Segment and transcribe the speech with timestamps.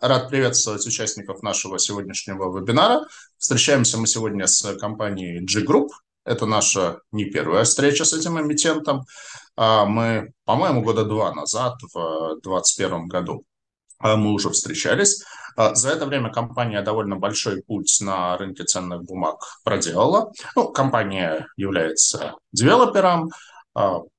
[0.00, 3.06] Рад приветствовать участников нашего сегодняшнего вебинара.
[3.38, 5.88] Встречаемся мы сегодня с компанией G-Group.
[6.24, 9.06] Это наша не первая встреча с этим эмитентом.
[9.56, 13.44] А мы, по-моему, года два назад, в 2021 году,
[13.98, 15.24] а, мы уже встречались.
[15.56, 20.30] А, за это время компания довольно большой путь на рынке ценных бумаг проделала.
[20.54, 23.30] Ну, компания является девелопером,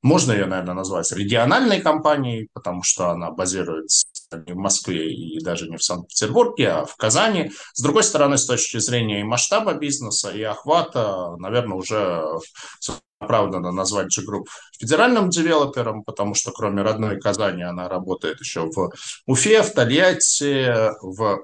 [0.04, 4.06] можно ее, наверное, назвать региональной компанией, потому что она базируется
[4.46, 7.52] не в Москве и даже не в Санкт-Петербурге, а в Казани.
[7.74, 12.24] С другой стороны, с точки зрения и масштаба бизнеса, и охвата, наверное, уже
[13.20, 14.46] оправданно назвать G-Group
[14.80, 18.92] федеральным девелопером, потому что кроме родной Казани она работает еще в
[19.26, 21.40] Уфе, в Тольятти, в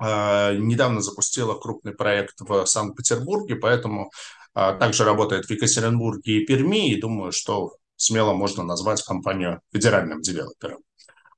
[0.00, 4.10] э, недавно запустила крупный проект в Санкт-Петербурге, поэтому а,
[4.54, 10.80] также работает в Екатеринбурге и Перми, и думаю, что смело можно назвать компанию федеральным девелопером.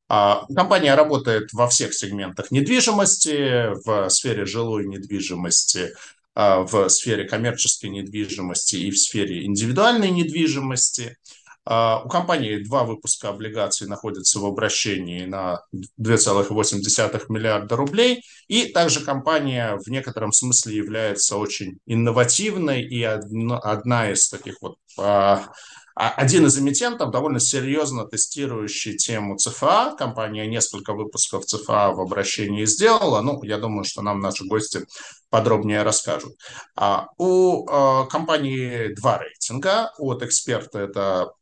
[0.08, 5.94] А, компания работает во всех сегментах недвижимости, в сфере жилой недвижимости,
[6.34, 13.30] а, в сфере коммерческой недвижимости и в сфере индивидуальной недвижимости– а, у компании два выпуска
[13.30, 15.62] облигаций находятся в обращении на
[15.98, 18.22] 2,8 миллиарда рублей.
[18.48, 25.48] И также компания в некотором смысле является очень инновативной и одна из таких вот а,
[25.96, 29.94] а, один из эмитентов, довольно серьезно тестирующий тему ЦФА.
[29.96, 33.20] Компания несколько выпусков ЦФА в обращении сделала.
[33.20, 34.84] Ну, я думаю, что нам наши гости
[35.30, 36.34] подробнее расскажут.
[36.76, 37.64] А у
[38.06, 39.92] компании два рейтинга.
[39.98, 41.32] От эксперта это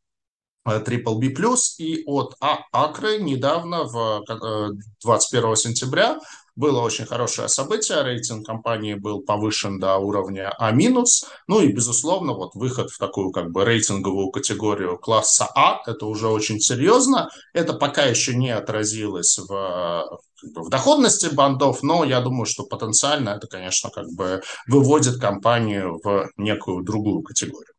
[0.65, 1.33] Triple B+,
[1.77, 2.35] и от
[2.71, 4.23] Акры недавно, в
[5.03, 6.19] 21 э, сентября,
[6.55, 12.53] было очень хорошее событие, рейтинг компании был повышен до уровня А-, ну и, безусловно, вот
[12.53, 18.03] выход в такую как бы рейтинговую категорию класса А, это уже очень серьезно, это пока
[18.03, 24.07] еще не отразилось в в доходности бандов, но я думаю, что потенциально это, конечно, как
[24.11, 27.72] бы выводит компанию в некую другую категорию.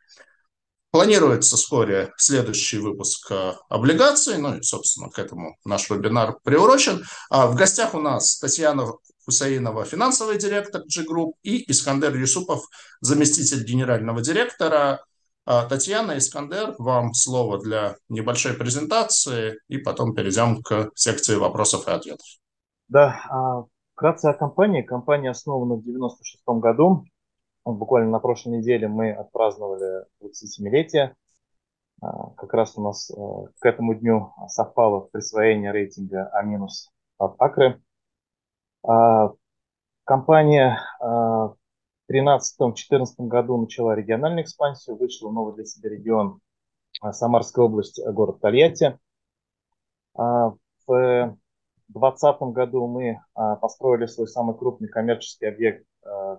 [0.94, 7.02] Планируется вскоре следующий выпуск э, облигаций, ну и, собственно, к этому наш вебинар приурочен.
[7.30, 8.92] А в гостях у нас Татьяна
[9.24, 12.68] Хусаинова, финансовый директор G-Group, и Искандер Юсупов,
[13.00, 15.04] заместитель генерального директора.
[15.44, 21.90] А, Татьяна, Искандер, вам слово для небольшой презентации, и потом перейдем к секции вопросов и
[21.90, 22.26] ответов.
[22.86, 23.64] Да, а,
[23.96, 24.82] вкратце о компании.
[24.82, 27.04] Компания основана в 1996 году
[27.64, 31.14] Буквально на прошлой неделе мы отпраздновали 27-летие.
[32.02, 33.14] А, как раз у нас э,
[33.58, 37.82] к этому дню совпало присвоение рейтинга А- от Акры.
[38.86, 39.30] А,
[40.04, 41.54] компания а,
[42.06, 46.40] в 2013-2014 году начала региональную экспансию, вышла в новый для себя регион
[47.12, 48.98] Самарская область, город Тольятти.
[50.14, 53.20] В 2020 году мы
[53.60, 55.86] построили свой самый крупный коммерческий объект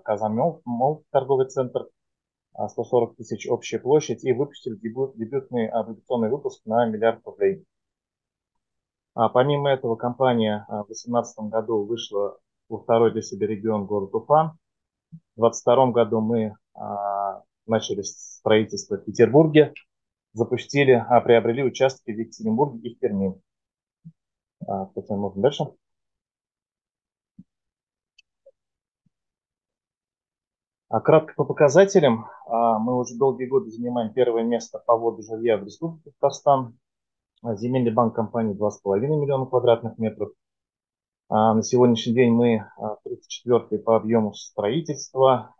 [0.04, 1.88] Казамол, Мол, торговый центр,
[2.68, 7.66] 140 а, тысяч общая площадь, и выпустили дебют, дебютный облигационный выпуск на миллиард рублей.
[9.14, 12.38] А помимо этого, компания а, в 2018 году вышла
[12.70, 14.58] во второй для себя регион город Уфа.
[15.36, 19.74] В 2022 году мы а, начали строительство в Петербурге,
[20.34, 23.40] запустили, а, приобрели участки в Екатеринбурге и в Перми.
[24.68, 25.66] А, можно дальше.
[30.90, 32.28] Кратко по показателям.
[32.48, 36.78] А, мы уже долгие годы занимаем первое место по вводу жилья в Республике Татарстан.
[37.44, 40.32] А, земельный банк компании 2,5 миллиона квадратных метров.
[41.28, 42.70] На сегодняшний день мы
[43.04, 45.56] 34 по объему строительства.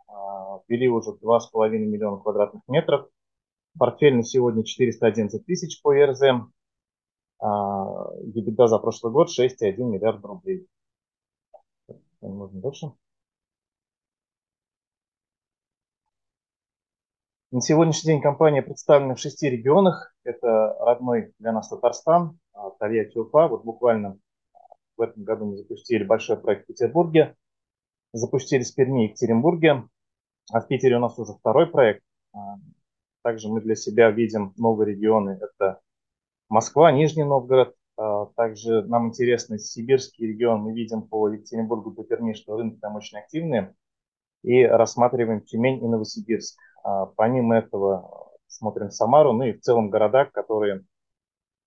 [0.68, 3.08] Ввели уже 2,5 миллиона квадратных метров.
[3.76, 6.22] Портфель на сегодня 411 тысяч по ЕРЗ.
[7.42, 10.68] EBITDA за прошлый год 6,1 миллиард рублей.
[12.20, 12.92] Можно дальше.
[17.56, 20.14] На сегодняшний день компания представлена в шести регионах.
[20.24, 23.48] Это родной для нас Татарстан, а, Тольятти, Уфа.
[23.48, 24.18] Вот буквально
[24.98, 27.34] в этом году мы запустили большой проект в Петербурге,
[28.12, 29.88] запустили с Перми и Екатеринбурге,
[30.52, 32.02] а в Питере у нас уже второй проект.
[32.34, 32.56] А,
[33.22, 35.38] также мы для себя видим новые регионы.
[35.40, 35.80] Это
[36.50, 37.74] Москва, Нижний Новгород.
[37.96, 40.60] А, также нам интересны сибирский регион.
[40.60, 43.74] Мы видим по Екатеринбургу, по Перми, что рынки там очень активные.
[44.42, 46.58] И рассматриваем Тюмень и Новосибирск.
[46.86, 50.84] А, помимо этого смотрим Самару, ну и в целом города, которые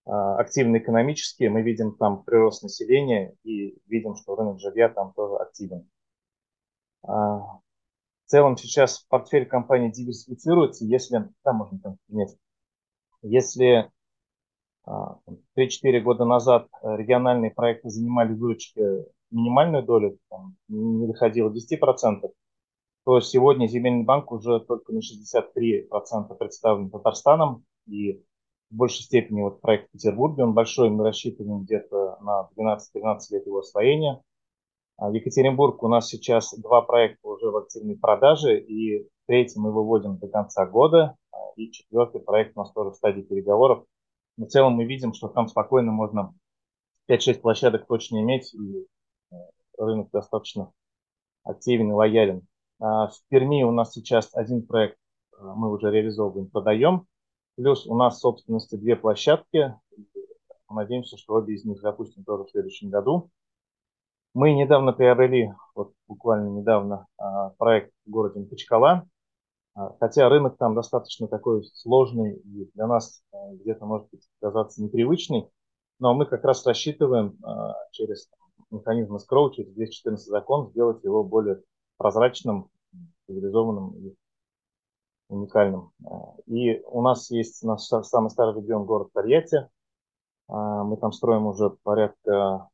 [0.06, 1.44] а, активны экономически.
[1.44, 5.90] Мы видим там прирост населения и видим, что рынок жилья там тоже активен.
[7.04, 7.62] А, в
[8.28, 12.30] целом сейчас портфель компании диверсифицируется, если, там можно там нет,
[13.22, 13.92] если
[14.86, 22.32] 3-4 года назад региональные проекты занимали выручки минимальную долю, там, не доходило 10%,
[23.10, 28.24] то сегодня земельный банк уже только на 63% представлен Татарстаном, и
[28.70, 33.48] в большей степени вот проект в Петербурге, он большой, мы рассчитываем где-то на 12-13 лет
[33.48, 34.22] его освоения.
[34.98, 40.20] А Екатеринбург у нас сейчас два проекта уже в активной продаже, и третий мы выводим
[40.20, 41.16] до конца года,
[41.56, 43.86] и четвертый проект у нас тоже в стадии переговоров.
[44.38, 46.36] Но в целом мы видим, что там спокойно можно
[47.10, 48.86] 5-6 площадок точно иметь, и
[49.32, 49.36] э,
[49.80, 50.72] рынок достаточно
[51.44, 52.48] активен и лоялен.
[52.80, 54.98] А в Перми у нас сейчас один проект
[55.34, 57.08] э, мы уже реализовываем, продаем.
[57.56, 59.76] Плюс у нас в собственности две площадки.
[60.70, 63.30] Надеемся, что обе из них запустим тоже в следующем году.
[64.34, 69.06] Мы недавно приобрели, вот буквально недавно, а, проект в городе Махачкала.
[69.76, 73.24] А, хотя рынок там достаточно такой сложный и для нас
[73.54, 75.50] где-то может быть казаться непривычный,
[76.00, 78.30] но мы как раз рассчитываем а, через
[78.72, 81.62] механизм escrow, через 214 закон сделать его более
[82.00, 82.72] прозрачным,
[83.28, 84.16] цивилизованным и
[85.28, 85.92] уникальным.
[86.48, 89.70] И у нас есть наш самый старый регион, город Тольятти.
[90.48, 92.70] Мы там строим уже порядка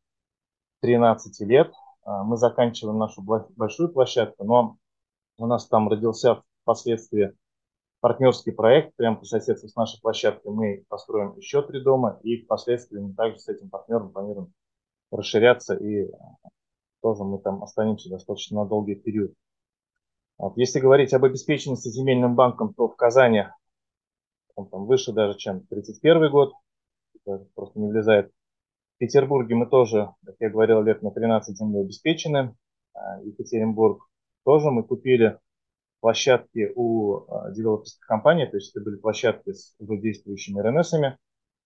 [0.81, 1.73] 13 лет.
[2.05, 4.77] Мы заканчиваем нашу большую площадку, но
[5.37, 7.35] у нас там родился впоследствии
[7.99, 10.51] партнерский проект прямо по соседству с нашей площадкой.
[10.51, 14.53] Мы построим еще три дома и впоследствии мы также с этим партнером планируем
[15.11, 16.11] расширяться и
[17.05, 19.31] тоже мы там останемся достаточно на долгий период.
[20.39, 20.57] Вот.
[20.57, 23.43] Если говорить об обеспеченности земельным банком, то в Казани
[24.55, 26.53] он там выше даже, чем 31 год,
[27.53, 28.31] просто не влезает.
[28.95, 32.55] В Петербурге мы тоже, как я говорил, лет на 13 земли обеспечены.
[32.95, 34.01] А, Екатеринбург
[34.43, 35.37] тоже мы купили
[35.99, 41.19] площадки у а, девелоперских компаний, то есть это были площадки с уже действующими РНСами.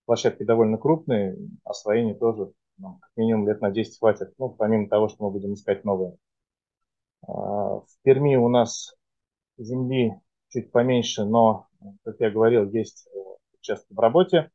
[0.04, 5.10] Площадки довольно крупные, освоение тоже нам как минимум лет на 10 хватит, ну, помимо того,
[5.10, 6.18] что мы будем искать новые.
[7.28, 8.96] А, в Перми у нас
[9.58, 10.14] земли
[10.50, 11.68] чуть поменьше, но,
[12.04, 13.20] как я говорил, есть э,
[13.60, 14.50] участки в работе.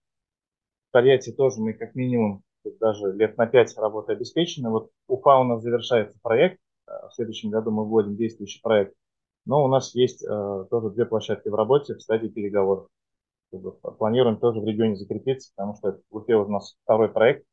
[0.89, 2.43] В Тольятти тоже мы как минимум
[2.81, 4.71] даже лет на 5 работы обеспечены.
[4.71, 6.61] Вот Уфа у нас завершается проект.
[6.87, 8.95] А, в следующем году мы вводим действующий проект.
[9.47, 12.89] Но у нас есть э, тоже две площадки в работе в стадии переговоров.
[13.99, 17.45] Планируем тоже в регионе закрепиться, потому что Уфе у нас второй проект,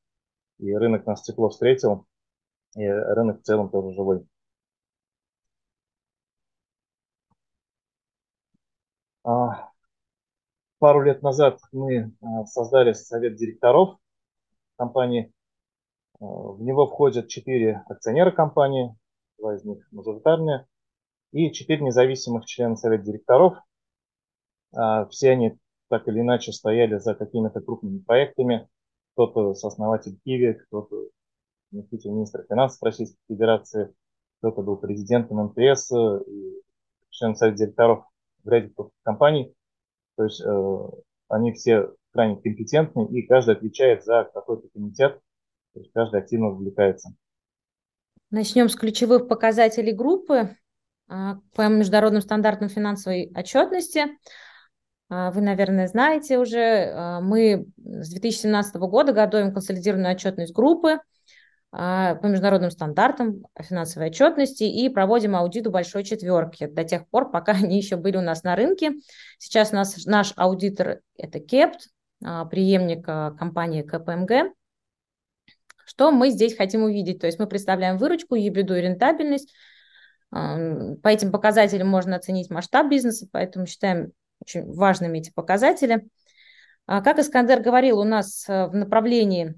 [0.61, 2.05] и рынок нас тепло встретил,
[2.75, 4.25] и рынок в целом тоже живой.
[9.23, 9.71] А,
[10.79, 13.97] пару лет назад мы а, создали совет директоров
[14.77, 15.33] компании.
[16.19, 18.95] А, в него входят четыре акционера компании,
[19.39, 20.67] два из них мажоритарные,
[21.31, 23.57] и четыре независимых члена совета директоров.
[25.09, 25.57] Все они
[25.89, 28.69] так или иначе стояли за какими-то крупными проектами,
[29.13, 31.09] кто-то сооснователь Киви, кто-то
[31.71, 33.93] заместитель министра финансов Российской Федерации,
[34.39, 36.61] кто-то был президентом МТС и
[37.09, 38.05] член совета директоров
[38.43, 38.73] в ряде
[39.03, 39.53] компаний.
[40.15, 40.89] То есть э,
[41.29, 45.19] они все крайне компетентны, и каждый отвечает за какой-то комитет,
[45.73, 47.13] то есть каждый активно вовлекается.
[48.29, 50.55] Начнем с ключевых показателей группы
[51.07, 54.05] а, по международным стандартам финансовой отчетности.
[55.11, 60.99] А, вы, наверное, знаете уже, а, мы с 2017 года готовим консолидированную отчетность группы
[61.73, 67.29] а, по международным стандартам финансовой отчетности и проводим аудит у большой четверки до тех пор,
[67.31, 68.93] пока они еще были у нас на рынке.
[69.37, 71.89] Сейчас у нас наш аудитор– это КЕПТ,
[72.21, 74.53] преемник компании КПМГ.
[75.85, 77.19] Что мы здесь хотим увидеть?
[77.19, 79.51] То есть мы представляем выручку, ебриду и рентабельность.
[80.29, 86.07] По этим показателям можно оценить масштаб бизнеса, поэтому считаем очень важными эти показатели.
[86.87, 89.55] А, как Искандер говорил, у нас э, в направлении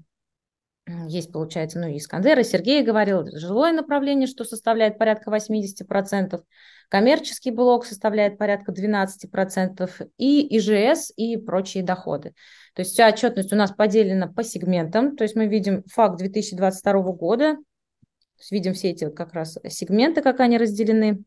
[1.06, 6.42] есть, получается, ну, и Искандер, и Сергей говорил, жилое направление, что составляет порядка 80%,
[6.90, 12.34] коммерческий блок составляет порядка 12%, и ИЖС, и прочие доходы.
[12.74, 16.92] То есть вся отчетность у нас поделена по сегментам, то есть мы видим факт 2022
[17.12, 21.24] года, то есть видим все эти как раз сегменты, как они разделены.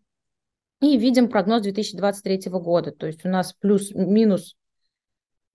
[0.79, 2.91] И видим прогноз 2023 года.
[2.91, 4.55] То есть у нас плюс-минус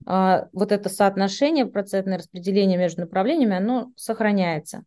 [0.05, 4.83] а, вот это соотношение, процентное распределение между направлениями, оно сохраняется.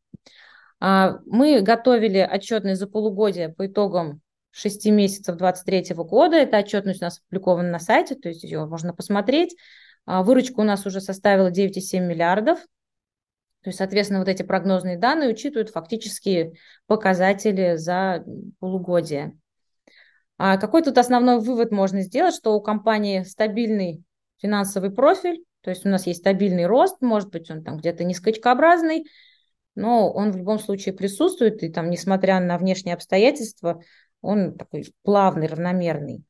[0.78, 6.37] А, мы готовили отчетность за полугодие по итогам 6 месяцев 2023 года.
[6.37, 9.57] Эта отчетность у нас опубликована на сайте, то есть ее можно посмотреть.
[10.05, 12.59] А, выручка у нас уже составила 9,7 миллиардов.
[13.62, 16.52] То есть, соответственно, вот эти прогнозные данные учитывают фактические
[16.87, 18.25] показатели за
[18.61, 19.37] полугодие.
[20.38, 24.02] А какой тут основной вывод можно сделать, что у компании стабильный
[24.38, 28.14] финансовый профиль, то есть у нас есть стабильный рост, может быть, он там где-то не
[28.14, 29.07] скачкообразный,
[29.75, 33.83] но он в любом случае присутствует, и там, несмотря на внешние обстоятельства,
[34.21, 36.25] он такой плавный, равномерный.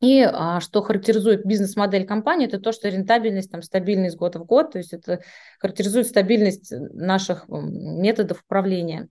[0.00, 4.44] И а, что характеризует бизнес-модель компании, это то, что рентабельность там стабильна из года в
[4.44, 5.22] год, то есть это
[5.58, 9.08] характеризует стабильность наших методов управления.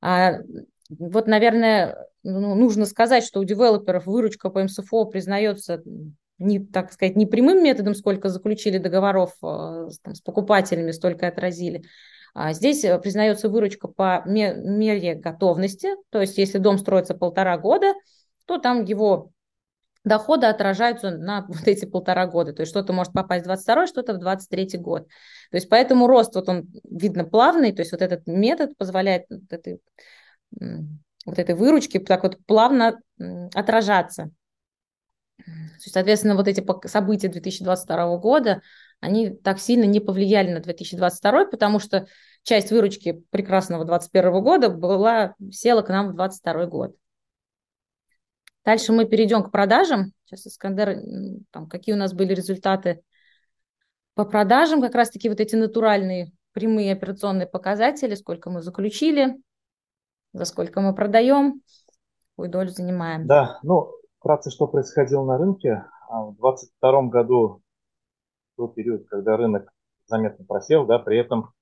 [0.00, 0.40] А,
[0.98, 5.82] вот, наверное, ну, нужно сказать, что у девелоперов выручка по МСФО признается
[6.38, 11.84] не, так сказать, не прямым методом, сколько заключили договоров э, там, с покупателями, столько отразили.
[12.34, 17.94] А здесь э, признается выручка по мере готовности, то есть если дом строится полтора года,
[18.46, 19.30] то там его
[20.04, 22.52] доходы отражаются на вот эти полтора года.
[22.52, 25.06] То есть что-то может попасть в 22 что-то в 23 год.
[25.50, 29.52] То есть поэтому рост, вот он видно плавный, то есть вот этот метод позволяет вот
[29.52, 29.80] этой,
[31.24, 33.00] вот этой выручке так вот плавно
[33.54, 34.30] отражаться.
[35.78, 38.62] Соответственно, вот эти события 2022 года,
[39.00, 42.06] они так сильно не повлияли на 2022, потому что
[42.42, 46.96] часть выручки прекрасного 2021 года была, села к нам в 2022 год.
[48.64, 50.12] Дальше мы перейдем к продажам.
[50.24, 51.00] Сейчас, Искандер,
[51.50, 53.02] там, какие у нас были результаты
[54.14, 59.36] по продажам, как раз-таки вот эти натуральные прямые операционные показатели, сколько мы заключили,
[60.32, 61.62] за сколько мы продаем,
[62.30, 63.26] какую долю занимаем.
[63.26, 65.84] Да, ну, вкратце, что происходило на рынке.
[66.08, 67.62] А в 2022 году
[68.56, 69.70] был период, когда рынок
[70.06, 71.52] заметно просел, да, при этом,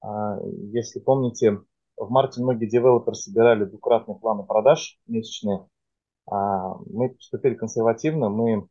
[0.00, 0.38] а,
[0.72, 1.60] если помните,
[1.96, 5.66] в марте многие девелоперы собирали двукратные планы продаж месячные.
[6.26, 8.68] А, мы поступили консервативно, мы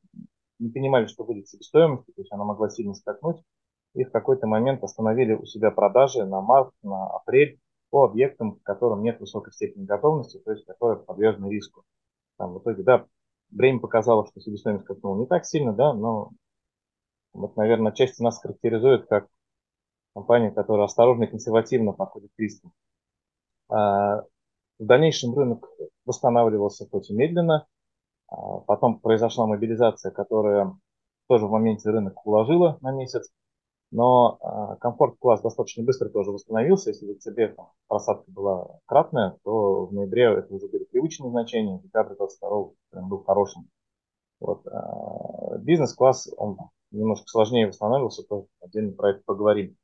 [0.60, 3.42] не понимали, что будет себестоимость, то есть она могла сильно скакнуть,
[3.96, 7.60] и в какой-то момент остановили у себя продажи на март, на апрель
[7.94, 11.84] по объектам, которым нет высокой степени готовности, то есть которые подвержены риску.
[12.38, 13.06] Там в итоге, да,
[13.52, 16.32] Время показало, что себестоимость скакнула не так сильно, да, но
[17.34, 19.28] вот, наверное, часть нас характеризует как
[20.16, 22.72] компания, которая осторожно и консервативно подходит к риску.
[23.70, 24.24] А,
[24.80, 25.70] в дальнейшем рынок
[26.04, 27.68] восстанавливался хоть и медленно,
[28.28, 30.76] а потом произошла мобилизация, которая
[31.28, 33.30] тоже в моменте рынок уложила на месяц,
[33.94, 36.90] но э, комфорт-класс достаточно быстро тоже восстановился.
[36.90, 41.80] Если в октябре там, просадка была кратная, то в ноябре это уже были привычные значения,
[41.84, 43.70] декабрь 22 прям был хорошим.
[44.40, 46.58] Вот, э, бизнес-класс, он
[46.90, 49.78] немножко сложнее восстанавливался, то отдельно про это поговорим.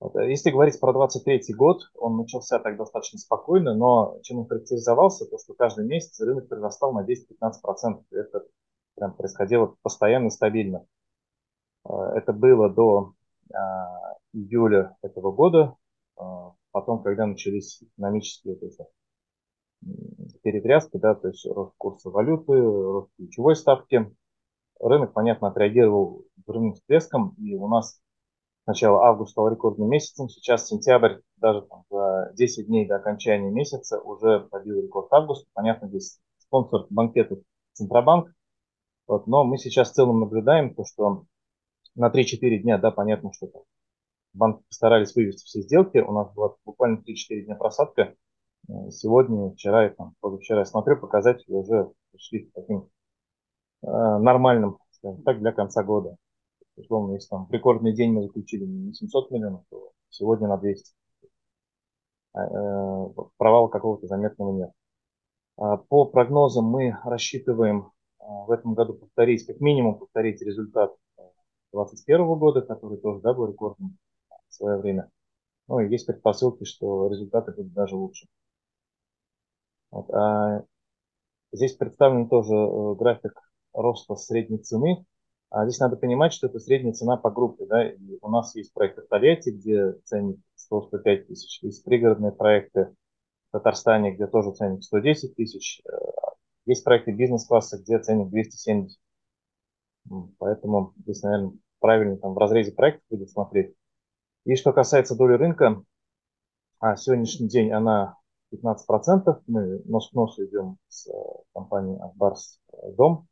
[0.00, 5.24] Вот, если говорить про 23 год, он начался так достаточно спокойно, но чем он характеризовался,
[5.24, 8.02] то что каждый месяц рынок прирастал на 10-15%.
[8.10, 8.44] Это
[8.96, 10.84] прям происходило постоянно стабильно.
[11.88, 13.15] Это было до а,
[14.32, 15.76] июля этого года,
[16.16, 18.86] а, потом, когда начались экономические вот эти
[20.42, 24.10] перетряски, да, то есть рост курса валюты, рост ключевой ставки,
[24.80, 28.00] рынок, понятно, отреагировал взрывным всплеском, и у нас
[28.64, 34.00] сначала август стал рекордным месяцем, сейчас сентябрь, даже там, за 10 дней до окончания месяца
[34.00, 35.48] уже побил рекорд августа.
[35.52, 37.36] Понятно, здесь спонсор банкета
[37.74, 38.32] Центробанк,
[39.06, 41.26] вот, но мы сейчас в целом наблюдаем то, что
[41.96, 43.62] на 3-4 дня, да, понятно, что там
[44.36, 45.98] банки постарались вывести все сделки.
[45.98, 48.14] У нас была буквально 3-4 дня просадка.
[48.68, 52.88] Э, сегодня, вчера и там, позавчера я смотрю, показатели уже пришли к таким
[53.82, 56.16] э, нормальным, скажем так, для конца года.
[56.76, 60.94] Условно, если там рекордный день мы заключили не 700 миллионов, то сегодня на 200.
[62.34, 64.70] А, э, провала какого-то заметного нет.
[65.56, 70.94] А по прогнозам мы рассчитываем э, в этом году повторить, как минимум повторить результат
[71.72, 73.98] 2021 года, который тоже да, был рекордным
[74.48, 75.10] в свое время.
[75.68, 78.26] Ну и есть предпосылки, что результаты будут даже лучше.
[79.90, 80.64] Вот, а
[81.52, 83.32] здесь представлен тоже э, график
[83.72, 85.04] роста средней цены.
[85.50, 87.66] А здесь надо понимать, что это средняя цена по группе.
[87.66, 87.88] Да?
[87.88, 90.38] И у нас есть проект Тольятти, где ценник
[90.72, 91.62] 100-105 тысяч.
[91.62, 92.94] Есть пригородные проекты
[93.48, 95.80] в Татарстане, где тоже ценник 110 тысяч.
[95.84, 95.96] Э,
[96.66, 98.98] есть проекты бизнес-класса, где ценник 270.
[100.38, 103.74] Поэтому здесь, наверное, правильно там в разрезе проекта будет смотреть.
[104.44, 105.82] И что касается доли рынка,
[106.78, 108.16] а сегодняшний день она
[108.52, 109.42] 15%.
[109.46, 111.12] Мы нос к носу идем с э,
[111.52, 113.26] компанией Акбарс э, Дом.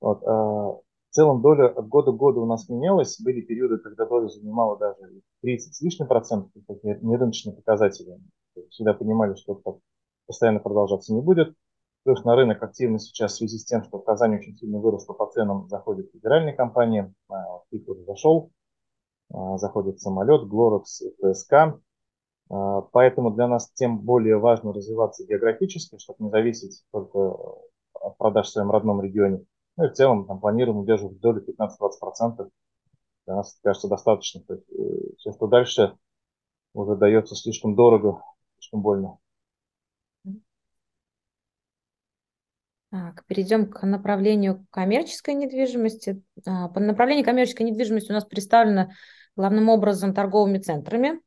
[0.00, 3.20] Вот, а в целом доля от года к году у нас менялась.
[3.20, 8.20] Были периоды, когда доля занимала даже 30 с лишним процентов, такие нерыночные показатели.
[8.70, 9.80] Всегда понимали, что это
[10.26, 11.54] постоянно продолжаться не будет.
[12.04, 15.12] Плюс на рынок активно сейчас в связи с тем, что в Казани очень сильно выросло
[15.12, 17.12] по ценам, заходят федеральные компании.
[17.70, 18.50] Их уже зашел.
[19.32, 21.80] А, заходит самолет, Глорекс и ПСК.
[22.50, 27.36] А, поэтому для нас тем более важно развиваться географически, чтобы не зависеть только
[27.94, 29.44] от продаж в своем родном регионе.
[29.76, 32.48] Ну и в целом там, планируем удерживать долю 15-20%.
[33.26, 34.40] Для нас, кажется, достаточно.
[34.42, 35.96] То есть, э, все, что дальше
[36.74, 38.22] уже дается слишком дорого,
[38.58, 39.18] слишком больно.
[42.90, 46.22] Так, перейдем к направлению коммерческой недвижимости.
[46.44, 48.90] А, по направлению коммерческой недвижимости у нас представлено
[49.36, 51.20] главным образом торговыми центрами.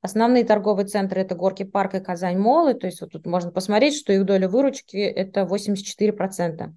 [0.00, 2.74] Основные торговые центры– это Горки парк и Казань Молы.
[2.74, 6.72] То есть вот тут можно посмотреть, что их доля выручки– это 84%.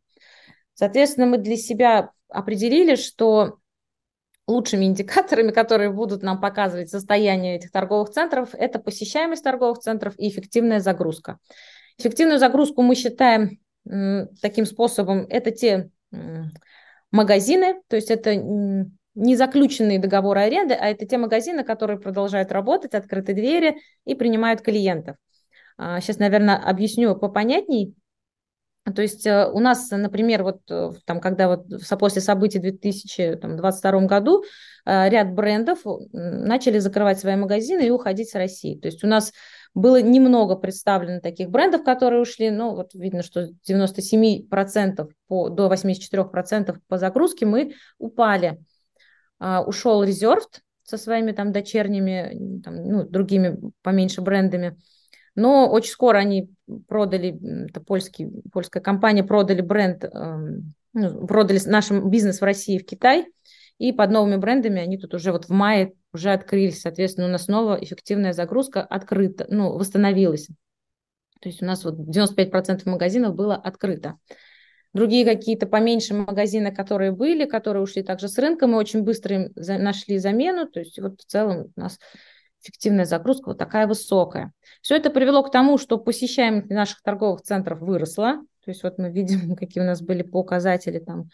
[0.74, 3.60] Соответственно, мы для себя определили, что
[4.48, 10.28] лучшими индикаторами, которые будут нам показывать состояние этих торговых центров, это посещаемость торговых центров и
[10.30, 11.38] эффективная загрузка.
[12.00, 15.90] Эффективную загрузку мы считаем таким способом, это те
[17.12, 22.94] магазины, то есть это не заключенные договоры аренды, а это те магазины, которые продолжают работать,
[22.94, 25.18] открыты двери и принимают клиентов.
[25.78, 27.96] Сейчас, а, наверное, объясню попонятней.
[28.96, 31.68] То есть э, у нас, например, вот э, там, когда вот
[32.00, 34.44] после событий в 2022 году
[34.86, 35.80] э, ряд брендов
[36.12, 38.80] начали закрывать свои магазины и уходить с России.
[38.80, 39.34] То есть у нас
[39.74, 45.68] было немного представлено таких брендов, которые ушли, но вот видно, что с 97% по, до
[45.68, 48.60] 84% по загрузке мы упали.
[49.40, 54.78] А, ушел Reserved со своими там дочерними, там, ну, другими поменьше брендами.
[55.36, 56.52] Но очень скоро они
[56.88, 62.86] продали, это польский, польская компания продали бренд, эм, ну, продали наш бизнес в России в
[62.86, 63.28] Китай,
[63.78, 66.82] и под новыми брендами они тут уже вот в мае уже открылись.
[66.82, 70.48] Соответственно, у нас снова эффективная загрузка открыта, ну, восстановилась.
[71.42, 74.18] То есть у нас вот 95% магазинов было открыто.
[74.94, 79.52] Другие какие-то поменьше магазины, которые были, которые ушли также с рынка, мы очень быстро им
[79.56, 80.68] нашли замену.
[80.68, 81.98] То есть вот в целом у нас
[82.62, 84.52] эффективная загрузка вот такая высокая.
[84.82, 88.42] Все это привело к тому, что посещаемость наших торговых центров выросла.
[88.64, 91.30] То есть вот мы видим, какие у нас были показатели там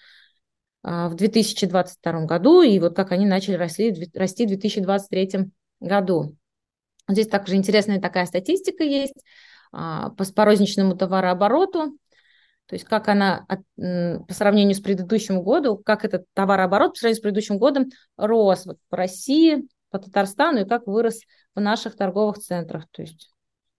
[0.87, 5.51] в 2022 году, и вот как они начали расти, расти в 2023
[5.81, 6.35] году.
[7.09, 9.15] Здесь также интересная такая статистика есть
[9.71, 11.97] а, по, по розничному товарообороту.
[12.67, 17.19] То есть как она от, по сравнению с предыдущим годом, как этот товарооборот по сравнению
[17.19, 17.85] с предыдущим годом
[18.17, 21.21] рос вот по России, по Татарстану и как вырос
[21.55, 22.85] в наших торговых центрах.
[22.91, 23.33] То есть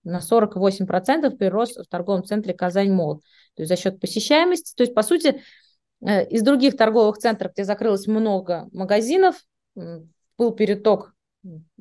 [0.05, 3.21] на 48% прирост в торговом центре Казань-Мол.
[3.55, 4.75] То есть за счет посещаемости.
[4.75, 5.43] То есть, по сути,
[6.01, 9.37] из других торговых центров, где закрылось много магазинов,
[9.75, 11.15] был переток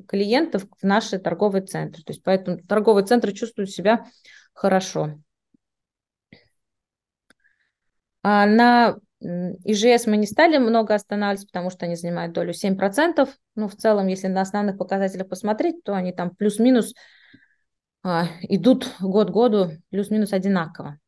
[0.08, 2.04] клиентов в наши торговые центры.
[2.04, 4.06] То есть поэтому торговые центры чувствуют себя
[4.54, 5.20] хорошо.
[8.24, 13.30] А на ИЖС мы не стали много останавливаться, потому что они занимают долю 7%.
[13.56, 16.94] Ну, в целом, если на основных показателях посмотреть, то они там плюс-минус
[18.04, 21.00] а, идут год году плюс-минус одинаково.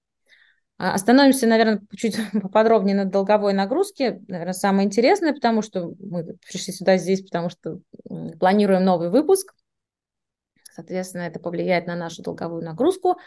[0.79, 4.21] А, остановимся, наверное, чуть поподробнее на долговой нагрузке.
[4.29, 7.79] Наверное, самое интересное, потому что мы пришли сюда здесь, потому что
[8.39, 9.53] планируем новый выпуск.
[10.73, 13.17] Соответственно, это повлияет на нашу долговую нагрузку.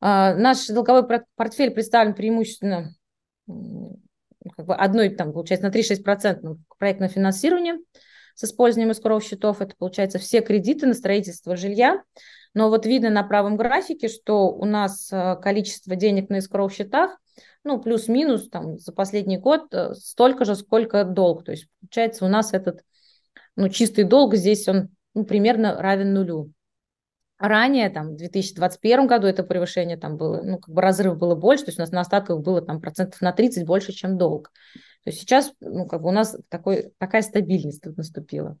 [0.00, 2.94] А, наш долговой портфель представлен преимущественно
[3.46, 7.78] как бы одной, там, получается, на 3-6% ну, проектное финансирование
[8.36, 9.60] с использованием искровых счетов.
[9.60, 12.00] Это, получается, все кредиты на строительство жилья.
[12.54, 17.18] Но вот видно на правом графике, что у нас э, количество денег на искровых счетах,
[17.62, 21.44] ну, плюс-минус, там, за последний год э, столько же, сколько долг.
[21.44, 22.82] То есть, получается, у нас этот,
[23.56, 26.52] ну, чистый долг здесь, он ну, примерно равен нулю.
[27.38, 31.64] Ранее, там, в 2021 году это превышение там было, ну, как бы разрыв было больше,
[31.64, 34.50] то есть у нас на остатках было там процентов на 30 больше, чем долг.
[35.04, 38.58] То есть сейчас, ну, как бы у нас такой, такая стабильность тут наступила.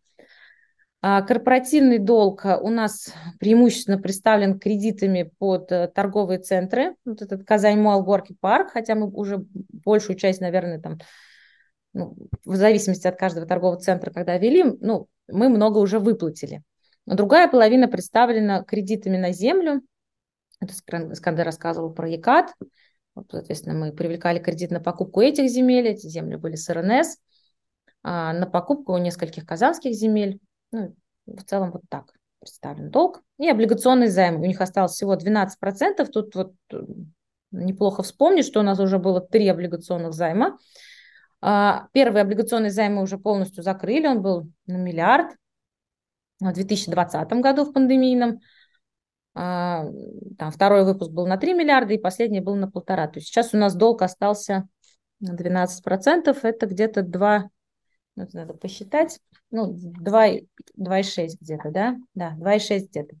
[1.02, 6.94] А корпоративный долг у нас преимущественно представлен кредитами под э, торговые центры.
[7.06, 9.46] Вот этот Казань Мол, Горки Парк, хотя мы уже
[9.84, 10.98] большую часть, наверное, там,
[11.94, 16.62] ну, в зависимости от каждого торгового центра, когда вели, ну, мы много уже выплатили.
[17.06, 19.80] Другая половина представлена кредитами на землю.
[20.60, 22.52] Это Скандер рассказывал про ЕКАТ.
[23.14, 25.88] Вот, соответственно, мы привлекали кредит на покупку этих земель.
[25.88, 27.16] Эти земли были с РНС.
[28.02, 30.40] А на покупку нескольких казанских земель.
[30.72, 30.94] Ну,
[31.26, 33.22] в целом вот так представлен долг.
[33.38, 34.40] И облигационный займ.
[34.40, 36.08] У них осталось всего 12%.
[36.10, 36.82] Тут вот э,
[37.50, 40.58] неплохо вспомнить, что у нас уже было три облигационных займа.
[41.42, 44.06] А, первый облигационный займ мы уже полностью закрыли.
[44.06, 45.36] Он был на миллиард
[46.40, 48.40] в 2020 году в пандемийном.
[49.34, 49.84] А,
[50.38, 53.06] там второй выпуск был на 3 миллиарда, и последний был на полтора.
[53.06, 54.68] То есть сейчас у нас долг остался
[55.20, 57.50] на 12%, это где-то 2,
[58.32, 61.96] ну, надо посчитать, ну, 2,6 где-то, да?
[62.14, 63.16] Да, 2,6 где-то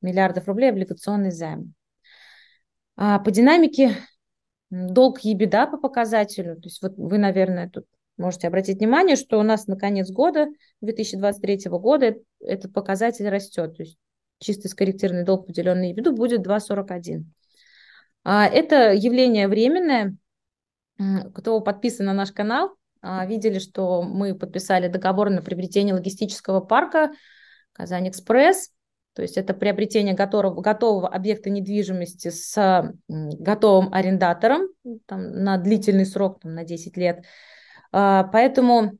[0.00, 1.74] миллиардов рублей облигационный займ.
[2.96, 3.96] А по динамике
[4.70, 9.42] долг ебеда по показателю, то есть вот вы, наверное, тут можете обратить внимание, что у
[9.42, 10.46] нас на конец года,
[10.80, 13.76] 2023 года, этот показатель растет.
[13.76, 13.98] То есть
[14.38, 17.24] чистый скорректированный долг, поделенный EBITDA, будет 2,41.
[18.24, 20.16] А, это явление временное.
[21.34, 27.12] Кто подписан на наш канал, видели, что мы подписали договор на приобретение логистического парка
[27.72, 28.70] Казань-Экспресс.
[29.14, 34.68] То есть это приобретение готового, готового объекта недвижимости с готовым арендатором
[35.06, 37.24] там, на длительный срок, там, на 10 лет.
[37.92, 38.98] А, поэтому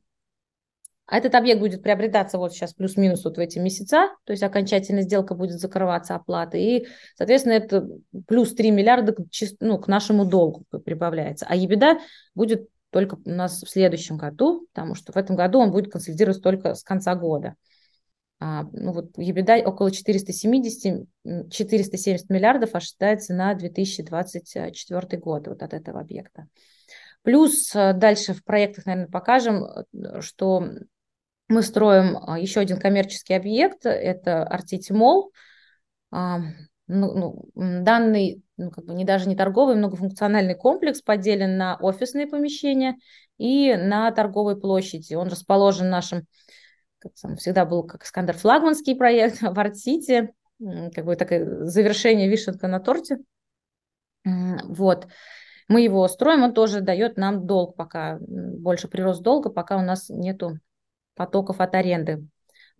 [1.09, 5.35] этот объект будет приобретаться вот сейчас плюс-минус вот в эти месяца, то есть окончательная сделка
[5.35, 6.87] будет закрываться оплата, и,
[7.17, 7.85] соответственно, это
[8.27, 9.15] плюс 3 миллиарда
[9.59, 11.45] ну, к нашему долгу прибавляется.
[11.49, 11.99] А ебеда
[12.33, 16.43] будет только у нас в следующем году, потому что в этом году он будет консолидироваться
[16.43, 17.55] только с конца года.
[18.39, 21.07] А, ну вот EBITDA около 470,
[21.51, 26.47] 470 миллиардов ожидается на 2024 год вот от этого объекта.
[27.23, 30.69] Плюс э, дальше в проектах, наверное, покажем, э, что
[31.47, 35.31] мы строим э, еще один коммерческий объект, это Артити Мол.
[36.13, 36.33] Ну,
[36.87, 42.97] ну, данный, ну, как бы не даже не торговый, многофункциональный комплекс поделен на офисные помещения
[43.37, 45.13] и на торговой площади.
[45.15, 46.27] Он расположен в нашем
[46.99, 52.67] как сам всегда был как Скандер флагманский проект в Арт-Сити, как бы такое завершение вишенка
[52.67, 53.17] на торте.
[54.23, 55.07] Вот.
[55.67, 60.09] Мы его строим, он тоже дает нам долг пока, больше прирост долга, пока у нас
[60.09, 60.59] нету
[61.15, 62.27] потоков от аренды.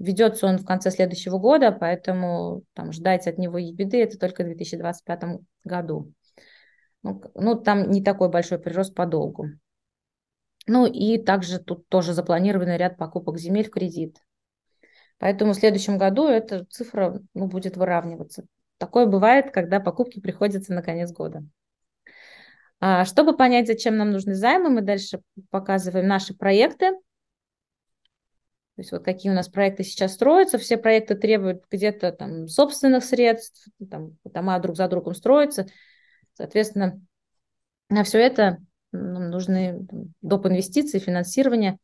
[0.01, 4.47] Ведется он в конце следующего года, поэтому там, ждать от него EBITDA это только в
[4.47, 5.23] 2025
[5.63, 6.11] году.
[7.03, 9.49] Ну, ну, там не такой большой прирост по долгу.
[10.65, 14.17] Ну и также тут тоже запланированный ряд покупок земель в кредит.
[15.19, 18.45] Поэтому в следующем году эта цифра ну, будет выравниваться.
[18.79, 21.43] Такое бывает, когда покупки приходятся на конец года.
[22.79, 26.93] А, чтобы понять, зачем нам нужны займы, мы дальше показываем наши проекты.
[28.81, 30.57] То есть вот какие у нас проекты сейчас строятся.
[30.57, 35.67] Все проекты требуют где-то там собственных средств, там, дома друг за другом строятся.
[36.33, 36.99] Соответственно,
[37.89, 38.57] на все это
[38.91, 39.87] нам нужны
[40.23, 40.47] доп.
[40.47, 41.77] инвестиции, финансирование.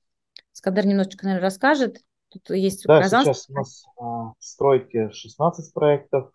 [0.53, 1.99] Скадар немножечко, наверное, расскажет.
[2.29, 3.35] Тут есть да, Казанский.
[3.35, 6.31] сейчас у нас а, в стройке 16 проектов,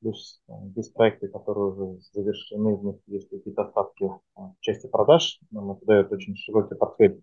[0.00, 4.86] плюс а, есть проекты, которые уже завершены, в них есть какие-то остатки а, в части
[4.86, 7.22] продаж, нам это дает очень широкий портфель.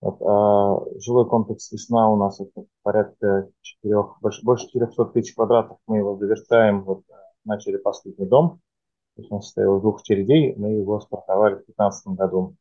[0.00, 5.78] Вот, а, жилой комплекс «Весна» у нас это порядка 4, больше, больше 400 тысяч квадратов,
[5.86, 7.02] мы его завершаем, вот,
[7.44, 8.60] начали последний дом,
[9.14, 12.56] то есть он состоял из двух очередей, мы его стартовали в 2015 году.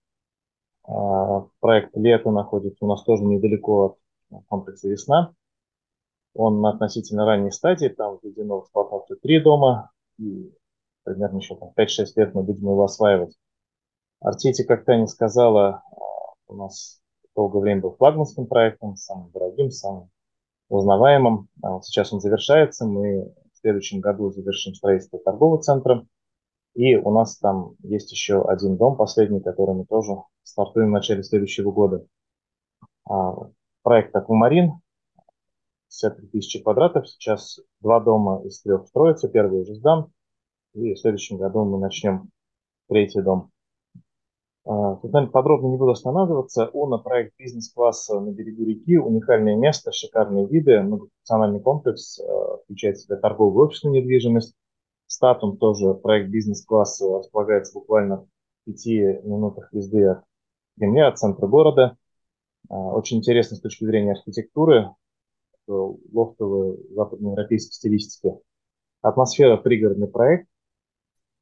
[0.83, 3.97] А, проект «Лето» находится у нас тоже недалеко
[4.29, 5.33] от комплекса «Весна».
[6.35, 10.53] Он на относительно ранней стадии, там введено в эксплуатацию три дома, и
[11.03, 13.35] примерно еще там, 5-6 лет мы будем его осваивать.
[14.19, 15.83] Артити, как Таня сказала,
[16.47, 16.99] у нас
[17.35, 20.09] долгое время был флагманским проектом, самым дорогим, самым
[20.69, 21.47] узнаваемым.
[21.61, 22.85] А сейчас он завершается.
[22.85, 26.05] Мы в следующем году завершим строительство торгового центра.
[26.75, 30.13] И у нас там есть еще один дом, последний, который мы тоже
[30.43, 32.05] стартуем в начале следующего года.
[33.09, 33.33] А,
[33.81, 34.79] проект «Аквамарин»,
[35.89, 37.09] 53 тысячи квадратов.
[37.09, 39.27] Сейчас два дома из трех строятся.
[39.27, 40.11] Первый уже сдан.
[40.73, 42.29] И в следующем году мы начнем
[42.87, 43.51] третий дом.
[44.65, 46.69] А, тут, наверное, подробно не буду останавливаться.
[46.73, 48.97] УНА– проект бизнес-класса на берегу реки.
[48.97, 50.81] Уникальное место, шикарные виды.
[50.81, 54.55] Многофункциональный комплекс а, включает в себя торговую офисную недвижимость
[55.09, 58.27] Статум тоже проект бизнес-класса располагается буквально в
[58.65, 60.23] пяти минутах езды от
[60.77, 61.97] Кремля, от центра города.
[62.69, 64.93] А, очень интересно с точки зрения архитектуры,
[65.65, 68.35] лофтовой западноевропейской стилистики.
[69.01, 70.47] Атмосфера пригородный проект,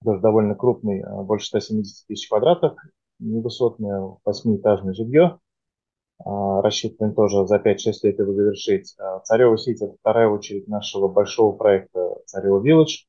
[0.02, 2.78] даже довольно крупный, больше 170 тысяч квадратов,
[3.20, 5.40] невысотное восьмиэтажное жилье.
[6.24, 8.96] А, рассчитываем тоже за 5-6 лет его завершить.
[9.24, 13.06] Царева Сити– это вторая очередь нашего большого проекта Царева Вилледж.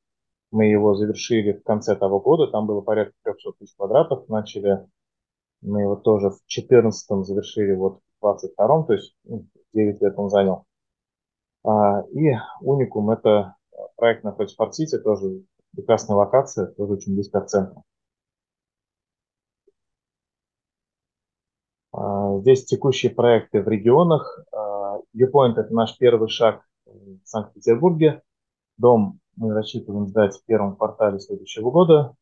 [0.51, 4.27] Мы его завершили в конце того года, там было порядка 300 тысяч квадратов.
[4.29, 4.87] Начали
[5.61, 9.43] мы его тоже в 2014 завершили вот в 22 то есть 9
[9.73, 10.65] ну, лет он занял.
[11.63, 13.55] А, и Уникум это
[13.95, 15.43] проект напротив Форт-Сити, тоже
[15.75, 17.83] прекрасная локация, тоже очень близко от центра.
[21.91, 24.43] А, здесь текущие проекты в регионах.
[25.15, 28.21] Viewpoint– это наш первый шаг в Санкт-Петербурге.
[28.77, 32.15] Дом мы рассчитываем сдать в первом квартале следующего года.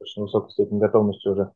[0.00, 1.52] Очень высокой степени готовности уже.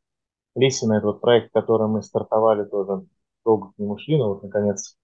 [0.56, 3.06] Лисина– это вот проект, который мы стартовали тоже,
[3.44, 4.96] долго к нему шли, но вот наконец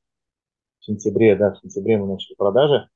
[0.80, 2.88] в сентябре, да, в сентябре мы начали продажи.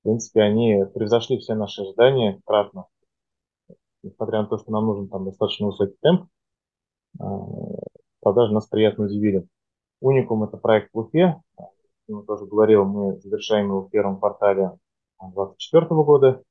[0.00, 2.86] В принципе, они превзошли все наши ожидания кратно.
[4.02, 6.28] Несмотря на то, что нам нужен там достаточно высокий темп,
[7.20, 7.26] а,
[8.22, 9.46] продажи нас приятно удивили.
[10.00, 11.40] Уникум– это проект в Уфе.
[12.08, 14.72] Я тоже говорил, мы завершаем его в первом квартале
[15.20, 16.42] 2024 года.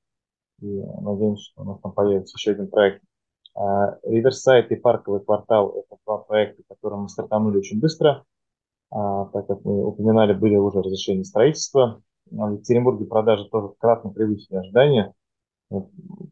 [0.61, 3.01] И надеемся, что у нас там появится еще один проект.
[4.03, 8.23] Риверсайд и парковый квартал– это два проекта, которые мы стартанули очень быстро.
[8.91, 12.01] А, так как мы упоминали, были уже разрешения строительства.
[12.29, 15.13] В Екатеринбурге продажи тоже кратно превысили ожидания.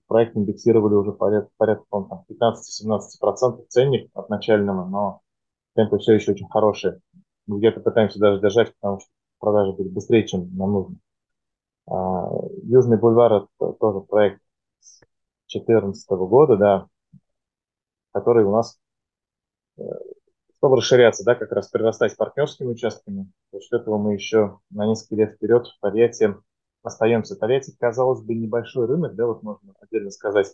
[0.07, 5.21] Проект индексировали уже порядка, порядка 15-17% ценник от начального, но
[5.79, 6.99] темпы все еще очень хорошие.
[7.47, 10.95] Где-то пытаемся даже держать, потому что продажи были быстрее, чем нам нужно.
[11.87, 12.29] А,
[12.63, 14.41] Южный бульвар– это тоже проект
[15.47, 16.87] 2014 года, да,
[18.11, 18.77] который у нас
[19.77, 19.83] э,
[20.57, 23.31] чтобы расширяться, да, как раз прирастать партнерскими участками.
[23.53, 26.35] За счет этого мы еще на несколько лет вперед в Тольятти
[26.83, 27.37] остаемся.
[27.37, 30.53] Тольятти, казалось бы, небольшой рынок, да, вот можно отдельно сказать,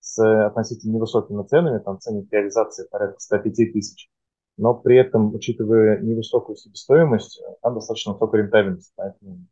[0.00, 4.10] с относительно невысокими ценами, там ценник реализации порядка 105 тысяч.
[4.58, 9.46] Но при этом, учитывая невысокую себестоимость, там достаточно высокая рентабельность, поэтому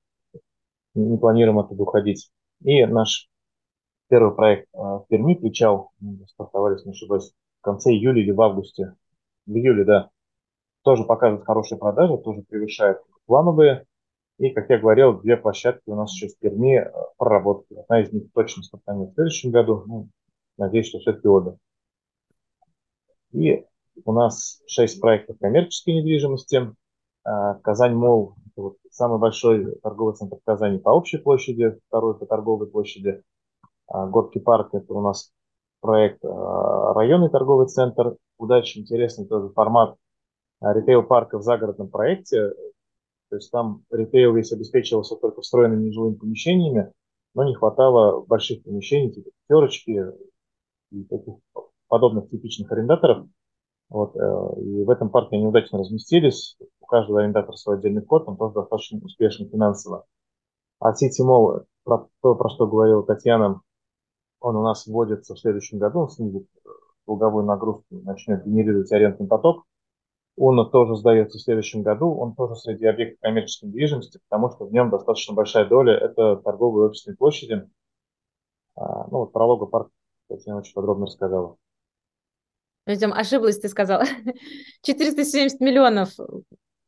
[0.95, 2.31] не планируем оттуда уходить.
[2.64, 3.29] И наш
[4.09, 5.92] первый проект э, в Перми, Причал,
[6.29, 8.95] стартовали, если не ошибаюсь, в конце июля или в августе
[9.47, 10.11] в июле, да,
[10.83, 13.85] тоже показывает хорошие продажи, тоже превышает плановые.
[14.38, 17.75] И, как я говорил, две площадки у нас еще в Перми э, проработки.
[17.75, 19.85] Одна из них точно стартанет в следующем году.
[19.87, 20.09] Ну,
[20.59, 21.57] надеюсь, что все-таки обе.
[23.33, 23.64] И
[24.05, 26.73] у нас шесть проектов коммерческой недвижимости.
[27.25, 32.27] А, Казань Мол– вот самый большой торговый центр в Казани по общей площади, второй по
[32.27, 33.23] торговой площади.
[33.89, 35.33] А, Горки парк– это у нас
[35.81, 38.17] проект а, районный торговый центр.
[38.39, 39.97] Удачи, интересный тоже формат
[40.61, 42.51] ритейл-парка в загородном проекте.
[43.29, 46.93] То есть там ритейл весь обеспечивался только встроенными нежилыми помещениями,
[47.35, 50.05] но не хватало больших помещений, типа пятерочки
[50.93, 51.35] и таких
[51.89, 53.27] подобных типичных арендаторов.
[53.88, 56.57] Вот, э, и в этом парке они удачно разместились.
[56.81, 60.07] У каждого арендатора свой отдельный вход, он тоже достаточно успешный финансово.
[60.81, 63.61] А City Mall, про то, про что говорила Татьяна,
[64.40, 66.68] он у нас вводится в следующем году, он снизит э,
[67.07, 69.64] долговую нагрузку, начнет генерировать арендный поток.
[70.38, 74.72] Он тоже сдается в следующем году, он тоже среди объектов коммерческой недвижимости, потому что в
[74.72, 77.66] нем достаточно большая доля– это торговые офисные площади.
[78.75, 79.90] А, ну, вот про логопарк
[80.29, 81.57] Татьяна очень подробно рассказала.
[82.87, 84.05] Идем, ошиблась, ты сказала.
[84.83, 86.11] 470 миллионов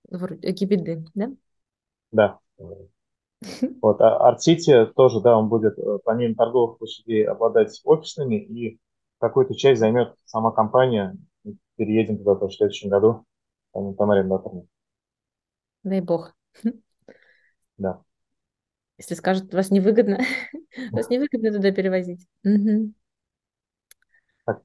[0.09, 1.31] гибиды, да?
[2.13, 2.39] Да.
[3.81, 8.81] Вот, а Арт-Сити тоже, да, он будет, э, помимо торговых площадей, обладать офисными, и
[9.21, 11.17] какую-то часть займет сама компания.
[11.77, 13.25] Переедем туда в следующем году,
[13.73, 14.67] там, там арендаторами.
[15.85, 16.35] Дай бог.
[17.77, 18.03] Да.
[18.97, 20.19] Если скажут, вас невыгодно,
[20.91, 22.27] вас невыгодно туда перевозить.
[22.43, 22.93] Угу.
[24.45, 24.63] Так.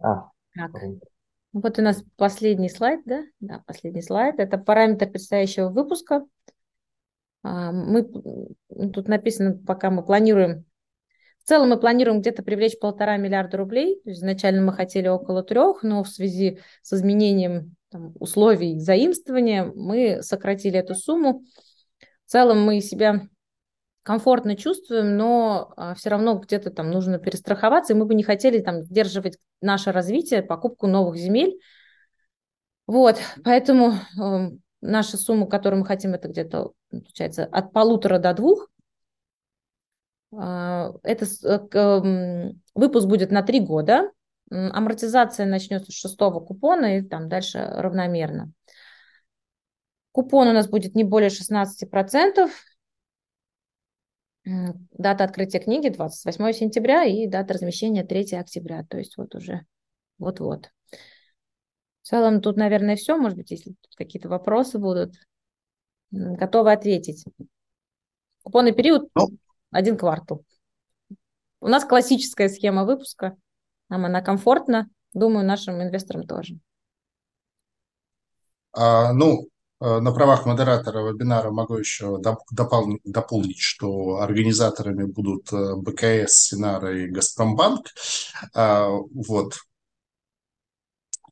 [0.00, 0.30] А,
[0.68, 0.82] так.
[1.52, 3.24] Вот у нас последний слайд, да?
[3.40, 4.38] Да, последний слайд.
[4.38, 6.24] Это параметр предстоящего выпуска.
[7.42, 8.04] А, мы,
[8.92, 10.64] тут написано, пока мы планируем,
[11.42, 14.00] в целом мы планируем где-то привлечь полтора миллиарда рублей.
[14.04, 20.78] Изначально мы хотели около трех, но в связи с изменением там, условий заимствования мы сократили
[20.78, 21.42] эту сумму.
[22.26, 23.22] В целом мы себя
[24.02, 28.60] комфортно чувствуем, но а, все равно где-то там нужно перестраховаться, и мы бы не хотели
[28.60, 31.60] там сдерживать наше развитие, покупку новых земель.
[32.86, 38.68] Вот, поэтому э, наша сумма, которую мы хотим, это где-то, получается, от полутора до двух.
[40.32, 44.10] А, это э, выпуск будет на три года.
[44.50, 48.50] Амортизация начнется с шестого купона и там дальше равномерно.
[50.12, 52.50] Купон у нас будет не более 16%.
[54.44, 58.84] Дата открытия книги 28 сентября и дата размещения 3 октября.
[58.88, 59.66] То есть вот уже
[60.18, 60.70] вот-вот.
[62.02, 63.16] В целом тут, наверное, все.
[63.16, 65.14] Может быть, если какие-то вопросы будут,
[66.10, 67.24] готовы ответить.
[68.42, 69.28] Купонный период ну.
[69.70, 70.44] один квартал.
[71.60, 73.36] У нас классическая схема выпуска.
[73.90, 74.88] Нам она комфортна.
[75.12, 76.58] Думаю, нашим инвесторам тоже.
[78.72, 79.48] А, ну,
[79.80, 87.08] на правах модератора вебинара могу еще допол- дополнить, что организаторами будут э, БКС, Синара и
[87.08, 87.86] Газпромбанк.
[88.54, 89.54] А, вот.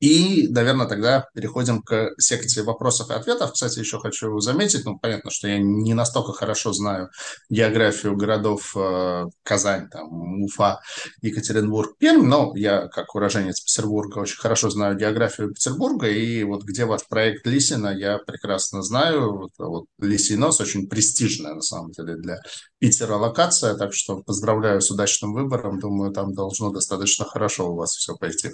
[0.00, 3.52] И, наверное, тогда переходим к секции вопросов и ответов.
[3.52, 7.10] Кстати, еще хочу заметить, ну, понятно, что я не настолько хорошо знаю
[7.50, 10.80] географию городов э, Казань, там, Уфа,
[11.22, 16.84] Екатеринбург, Пермь, но я, как уроженец Петербурга, очень хорошо знаю географию Петербурга, и вот где
[16.84, 19.36] ваш проект Лисина, я прекрасно знаю.
[19.36, 22.38] Вот, вот Лисинос очень престижная, на самом деле, для
[22.78, 25.80] Питера локация, так что поздравляю с удачным выбором.
[25.80, 28.50] Думаю, там должно достаточно хорошо у вас все пойти.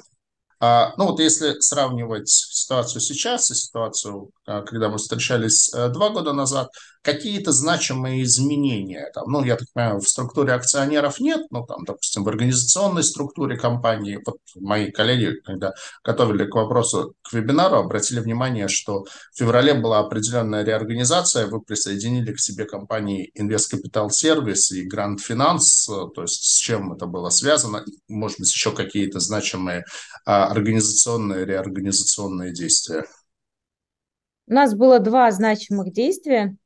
[0.64, 6.08] А, ну вот если сравнивать ситуацию сейчас и ситуацию, а, когда мы встречались э, два
[6.08, 6.70] года назад,
[7.04, 12.24] какие-то значимые изменения, там, ну я так понимаю, в структуре акционеров нет, ну там, допустим,
[12.24, 18.68] в организационной структуре компании, вот мои коллеги, когда готовили к вопросу к вебинару, обратили внимание,
[18.68, 24.88] что в феврале была определенная реорганизация, вы присоединили к себе компании Invest Capital Service и
[24.88, 29.84] Grand Finance, то есть с чем это было связано, может быть, еще какие-то значимые
[30.24, 33.04] а, организационные, реорганизационные действия?
[34.46, 36.56] У нас было два значимых действия.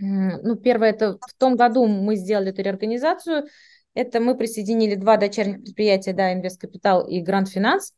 [0.00, 3.46] Ну, первое, это в том году мы сделали эту реорганизацию.
[3.94, 7.92] Это мы присоединили два дочерних предприятия, да, Инвесткапитал и Гранд Финанс.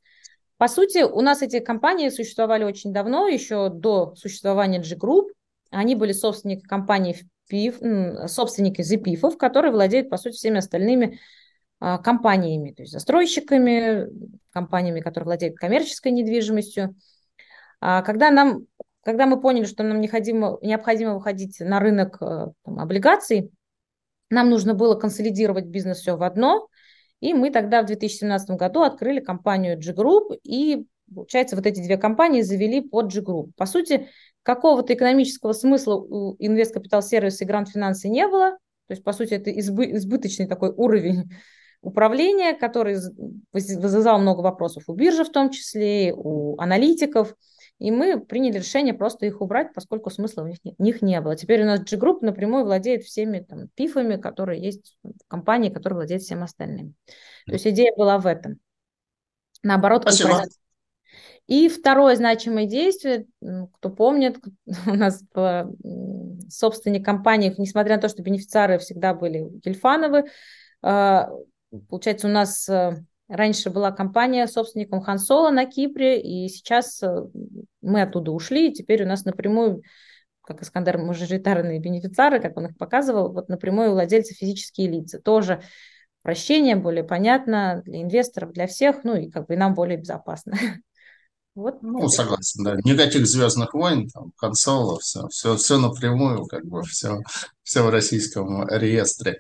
[0.56, 5.28] По сути, у нас эти компании существовали очень давно, еще до существования G-Group.
[5.70, 7.16] Они были собственники компании
[7.50, 11.18] PIF, собственники ZPIF, которые владеют, по сути, всеми остальными
[11.80, 14.06] а, компаниями, то есть застройщиками,
[14.50, 16.94] компаниями, которые владеют коммерческой недвижимостью.
[17.80, 18.66] А, когда, нам,
[19.02, 23.50] когда мы поняли, что нам необходимо, необходимо выходить на рынок э, там, облигаций,
[24.30, 26.68] нам нужно было консолидировать бизнес все в одно,
[27.20, 32.42] и мы тогда в 2017 году открыли компанию G-Group, и, получается, вот эти две компании
[32.42, 33.52] завели под G-Group.
[33.56, 34.08] По сути,
[34.42, 39.12] какого-то экономического смысла у Invest Capital Service и Grand Finance не было, то есть, по
[39.12, 41.30] сути, это избы, избыточный такой уровень
[41.82, 42.96] управления, который
[43.52, 47.34] вызывал много вопросов у биржи в том числе, у аналитиков.
[47.82, 51.36] И мы приняли решение просто их убрать, поскольку смысла у них, в них не было.
[51.36, 56.22] Теперь у нас G-Group напрямую владеет всеми там, пифами, которые есть в компании, которая владеет
[56.22, 56.94] всем остальным.
[57.46, 58.58] То есть идея была в этом.
[59.62, 60.44] Наоборот, Спасибо.
[61.48, 64.38] И второе значимое действие, кто помнит,
[64.86, 65.22] у нас
[66.48, 70.26] собственник компании, несмотря на то, что бенефициары всегда были Гельфановы,
[70.82, 71.30] а,
[71.88, 77.24] Получается, у нас э, раньше была компания собственником Хансола на Кипре, и сейчас э,
[77.82, 79.82] мы оттуда ушли, и теперь у нас напрямую,
[80.42, 85.20] как Искандер, мажоритарные бенефициары, как он их показывал, вот напрямую владельцы физические лица.
[85.20, 85.62] Тоже
[86.22, 90.56] прощение, более понятно для инвесторов, для всех, ну и как бы и нам более безопасно.
[91.54, 91.82] Вот.
[91.82, 92.76] Ну, согласен, да.
[92.82, 97.18] Никаких звездных войн, там, консолов, все, все, все напрямую, как бы, все,
[97.62, 99.38] все в российском реестре.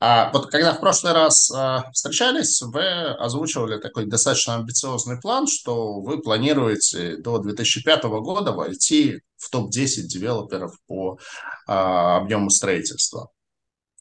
[0.00, 6.00] А вот когда в прошлый раз а, встречались, вы озвучивали такой достаточно амбициозный план, что
[6.00, 11.18] вы планируете до 2005 года войти в топ-10 девелоперов по
[11.66, 13.30] а, объему строительства.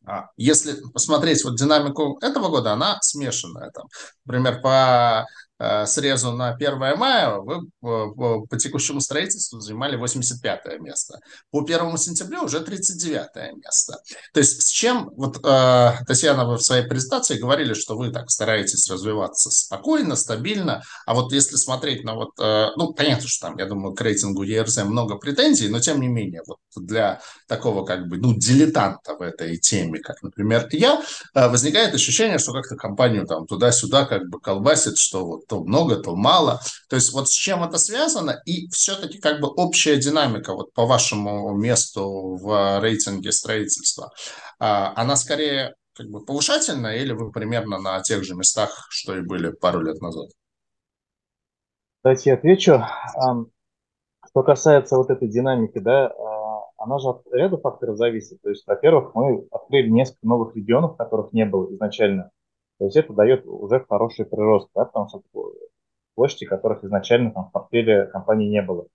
[0.06, 3.72] А, если посмотреть вот динамику этого года, она смешанная.
[3.72, 3.88] Там,
[4.26, 5.26] например, по
[5.60, 11.20] срезу на 1 мая вы э, по текущему строительству занимали 85 место.
[11.52, 13.98] По 1 сентября уже 39 место.
[14.34, 18.30] То есть с чем, вот э, Татьяна, вы в своей презентации говорили, что вы так
[18.30, 23.66] стараетесь развиваться спокойно, стабильно, а вот если смотреть на вот, ну, понятно, что там, я
[23.66, 28.18] думаю, к рейтингу ERZ много претензий, но тем не менее, вот для такого как бы,
[28.18, 31.02] ну, дилетанта в этой теме, как, например, я,
[31.34, 36.16] возникает ощущение, что как-то компанию там туда-сюда как бы колбасит, что вот то много, то
[36.16, 36.60] мало.
[36.90, 40.86] То есть вот с чем это связано и все-таки как бы общая динамика вот по
[40.86, 44.12] вашему месту в рейтинге строительства,
[44.60, 49.22] а, она скорее как бы повышательная или вы примерно на тех же местах, что и
[49.22, 50.30] были пару лет назад?
[52.04, 52.84] Давайте я отвечу.
[54.30, 58.42] Что касается вот этой динамики, да, а, она же от ряда факторов зависит.
[58.42, 62.32] То есть, во-первых, мы открыли несколько новых регионов, которых не было изначально.
[62.80, 65.22] То есть это дает уже хороший прирост, да, потому что
[66.16, 68.88] площади, которых изначально там в портфеле компании не было.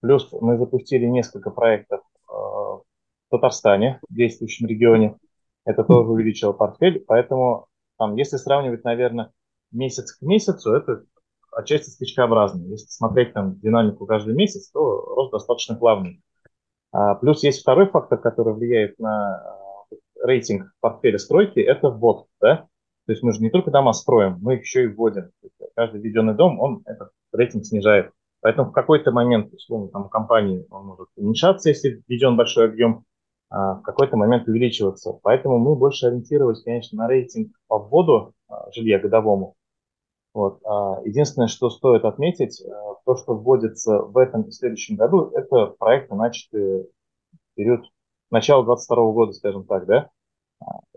[0.00, 2.82] Плюс мы запустили несколько проектов э, в
[3.30, 5.16] Татарстане, в действующем регионе.
[5.64, 7.66] Это тоже увеличило портфель, поэтому
[7.98, 9.30] там, если сравнивать, наверное,
[9.70, 11.04] месяц к месяцу, это
[11.52, 12.66] отчасти скачкообразно.
[12.66, 16.22] Если смотреть там динамику каждый месяц, то рост достаточно плавный.
[16.90, 19.42] А, плюс есть второй фактор, который влияет на
[19.90, 22.26] э, рейтинг портфеля стройки, это ввод.
[22.40, 22.66] Да?
[23.06, 25.30] То есть мы же не только дома строим, мы их еще и вводим.
[25.74, 28.12] Каждый введенный дом, он этот рейтинг снижает.
[28.40, 33.04] Поэтому в какой-то момент, условно, там, у компании он может уменьшаться, если введен большой объем,
[33.50, 35.18] а в какой-то момент увеличиваться.
[35.22, 39.54] Поэтому мы больше ориентировались, конечно, на рейтинг по вводу а, жилья годовому.
[40.34, 40.60] Вот.
[40.64, 45.66] А единственное, что стоит отметить, а, то, что вводится в этом и следующем году, это
[45.78, 46.84] проекты, начатые
[47.32, 47.84] в период
[48.30, 50.10] начала 2022 года, скажем так, да,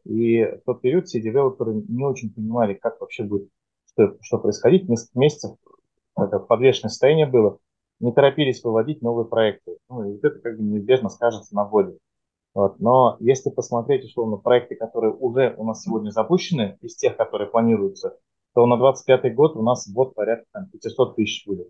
[0.05, 3.49] и в тот период все девелоперы не очень понимали, как вообще будет,
[3.91, 4.87] что, что происходить.
[4.87, 5.57] Несколько месяцев
[6.17, 7.57] это подвешенное состояние было.
[7.99, 9.77] Не торопились выводить новые проекты.
[9.89, 11.97] Ну, и это как бы неизбежно скажется на вводе.
[12.53, 12.79] Вот.
[12.79, 18.17] Но если посмотреть, условно, проекты, которые уже у нас сегодня запущены, из тех, которые планируются,
[18.53, 21.69] то на 25 год у нас вот порядка там, 500 тысяч будет.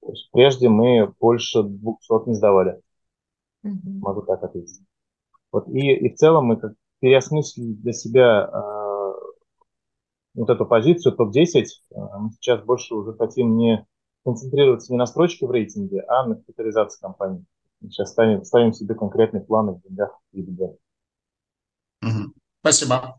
[0.00, 2.80] То есть прежде мы больше 200 не сдавали.
[3.66, 3.98] Mm-hmm.
[4.00, 4.80] Могу так ответить.
[5.50, 9.12] Вот, и, и в целом мы как переосмыслили для себя э,
[10.34, 11.64] вот эту позицию топ-10.
[11.64, 13.86] Э, мы сейчас больше уже хотим не
[14.24, 17.44] концентрироваться не на строчке в рейтинге, а на капитализации компании.
[17.82, 20.78] Сейчас ставим, ставим себе конкретные планы в деньгах и в
[22.00, 22.32] Угу.
[22.60, 23.18] Спасибо.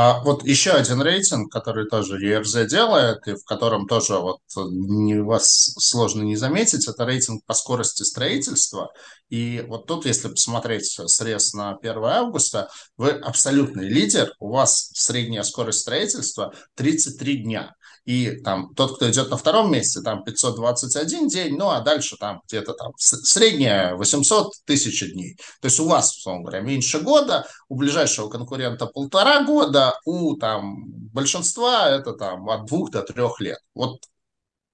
[0.00, 5.20] А вот еще один рейтинг, который тоже ERZ делает, и в котором тоже вот не,
[5.20, 8.92] вас сложно не заметить, это рейтинг по скорости строительства.
[9.28, 15.42] И вот тут, если посмотреть срез на 1 августа, вы абсолютный лидер, у вас средняя
[15.42, 17.74] скорость строительства 33 дня.
[18.08, 22.40] И там тот, кто идет на втором месте, там 521 день, ну а дальше там
[22.48, 25.36] где-то там средняя 800 тысяч дней.
[25.60, 30.84] То есть у вас, условно говоря, меньше года, у ближайшего конкурента полтора года, у там
[31.12, 33.58] большинства это там от двух до трех лет.
[33.74, 34.00] Вот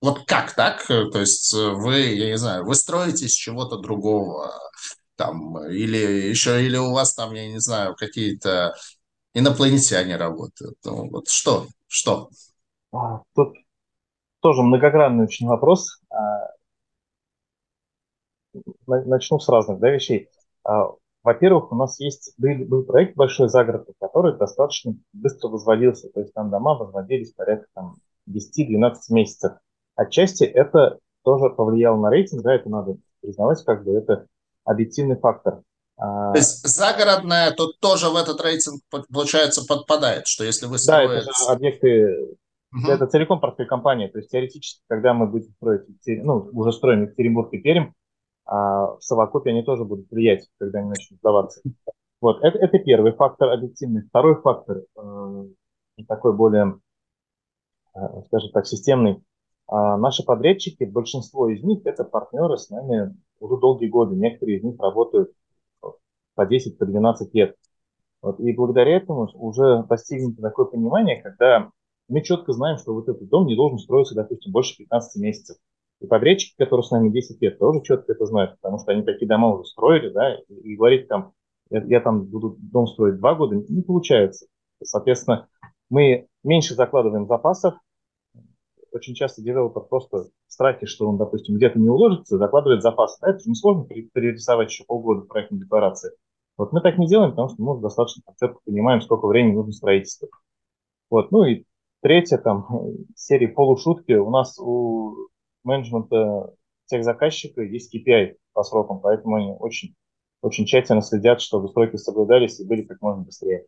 [0.01, 0.87] вот как так?
[0.87, 4.53] То есть вы, я не знаю, вы строите из чего-то другого,
[5.17, 8.75] там, или еще, или у вас там, я не знаю, какие-то
[9.33, 10.77] инопланетяне работают.
[10.85, 11.69] Ну, вот что?
[11.89, 12.29] Что?
[12.93, 13.55] А, тут
[14.41, 16.01] тоже многогранный очень вопрос.
[16.11, 16.51] А,
[18.87, 20.29] начну с разных да, вещей.
[21.25, 26.09] А, во-первых, у нас есть был, был проект большой загородный, который достаточно быстро возводился.
[26.11, 27.97] То есть там дома возводились порядка там,
[28.29, 29.53] 10-12 месяцев.
[29.97, 34.27] Отчасти это тоже повлияло на рейтинг, да, это надо признавать, как бы это
[34.65, 35.63] объективный фактор.
[35.97, 41.25] То есть загородная тут тоже в этот рейтинг, получается, подпадает, что если вы строите...
[41.25, 42.37] Да, это объекты
[42.75, 42.91] Угу.
[42.91, 44.09] Это целиком портфель компании.
[44.09, 47.93] То есть теоретически, когда мы будем строить, ну, уже строим Екатеринбург и Пермь,
[48.47, 51.63] а в совокупе они тоже будут влиять, когда они начнут сдаваться.
[52.21, 54.03] Вот, это, это первый фактор объективный.
[54.03, 55.45] Второй фактор, э,
[56.09, 56.81] такой более,
[57.95, 59.23] э, скажем так, системный.
[59.67, 64.17] А наши подрядчики, большинство из них, это партнеры с нами уже долгие годы.
[64.17, 65.33] Некоторые из них работают
[66.35, 67.57] по 10, по 12 лет.
[68.23, 71.71] Вот, и благодаря этому уже достигнуто такое понимание, когда
[72.09, 75.57] мы четко знаем, что вот этот дом не должен строиться, допустим, больше 15 месяцев.
[76.01, 79.27] И подрядчики, которые с нами 10 лет, тоже четко это знают, потому что они такие
[79.27, 81.33] дома уже строили, да, и, говорить там,
[81.71, 84.47] я, я там буду дом строить два года, не получается.
[84.83, 85.49] Соответственно,
[85.89, 87.75] мы меньше закладываем запасов,
[88.93, 93.19] очень часто девелопер просто в страхе, что он, допустим, где-то не уложится, закладывает запасы.
[93.23, 96.13] А это же несложно перерисовать еще полгода в проектной декларации.
[96.57, 100.29] Вот мы так не делаем, потому что мы достаточно четко понимаем, сколько времени нужно строительство.
[101.11, 101.33] Вот.
[101.33, 101.65] Ну и
[102.05, 102.67] Третье, там,
[103.17, 104.13] серии полушутки.
[104.13, 105.15] У нас у
[105.65, 106.55] менеджмента
[106.87, 109.95] тех заказчика есть KPI по срокам, поэтому они очень,
[110.43, 113.67] очень тщательно следят, чтобы сроки соблюдались и были как можно быстрее.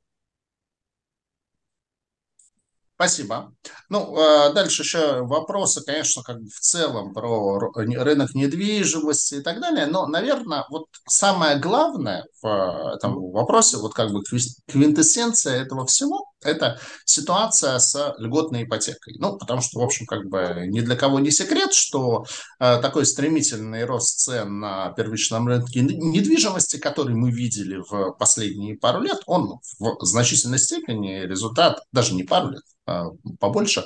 [2.97, 3.53] Спасибо.
[3.91, 9.61] Ну, а дальше еще вопросы, конечно, как бы в целом про рынок недвижимости и так
[9.61, 9.85] далее.
[9.85, 14.23] Но, наверное, вот самое главное в этом вопросе, вот как бы
[14.67, 19.17] квинтэссенция этого всего, это ситуация с льготной ипотекой.
[19.19, 22.25] Ну, потому что, в общем, как бы ни для кого не секрет, что
[22.59, 29.01] э, такой стремительный рост цен на первичном рынке недвижимости, который мы видели в последние пару
[29.03, 33.07] лет, он в значительной степени результат, даже не пару лет, а,
[33.41, 33.85] побольше,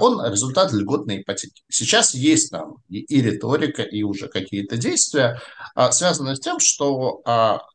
[0.00, 1.62] он результат льготной ипотеки.
[1.68, 5.40] Сейчас есть там и, и риторика, и уже какие-то действия,
[5.74, 7.22] а, связанные с тем, что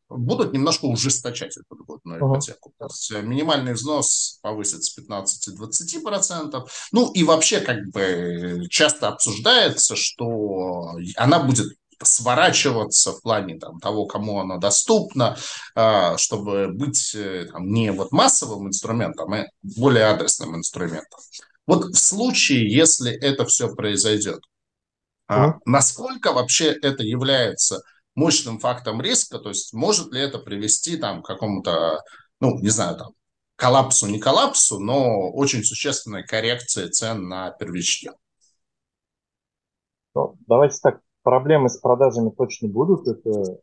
[0.09, 2.33] будут немножко ужесточать эту льготную uh-huh.
[2.33, 2.73] ипотеку.
[2.77, 6.67] То есть э, минимальный взнос повысит с 15-20%.
[6.91, 14.05] Ну и вообще как бы часто обсуждается, что она будет сворачиваться в плане там, того,
[14.05, 15.37] кому она доступна,
[15.75, 21.19] а, чтобы быть э, там, не вот массовым инструментом, а более адресным инструментом.
[21.67, 24.41] Вот в случае, если это все произойдет,
[25.29, 25.59] mm-hmm.
[25.65, 27.81] насколько вообще это является
[28.13, 32.01] мощным фактом риска, то есть может ли это привести там, к какому-то,
[32.39, 33.13] ну, не знаю, там,
[33.55, 38.11] коллапсу, не коллапсу, но очень существенной коррекции цен на первичке?
[40.13, 43.59] Ну, давайте так, проблемы с продажами точно будут, это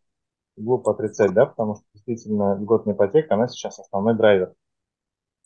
[0.57, 4.53] глупо отрицать, да, потому что действительно льготная ипотека, она сейчас основной драйвер.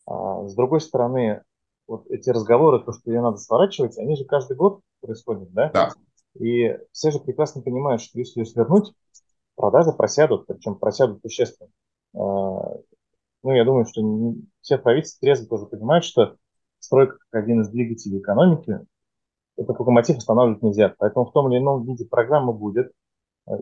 [0.07, 1.43] А, с другой стороны,
[1.87, 5.71] вот эти разговоры, то, что ее надо сворачивать, они же каждый год происходят, да?
[5.73, 5.91] Да.
[6.39, 8.93] И все же прекрасно понимают, что если ее свернуть,
[9.55, 11.71] продажи просядут, причем просядут существенно.
[12.15, 12.19] А,
[13.43, 14.03] ну, я думаю, что
[14.61, 16.37] все правительства трезво тоже понимают, что
[16.79, 18.81] стройка как один из двигателей экономики
[19.57, 20.95] этот локомотив останавливать нельзя.
[20.99, 22.93] Поэтому в том или ином виде программа будет.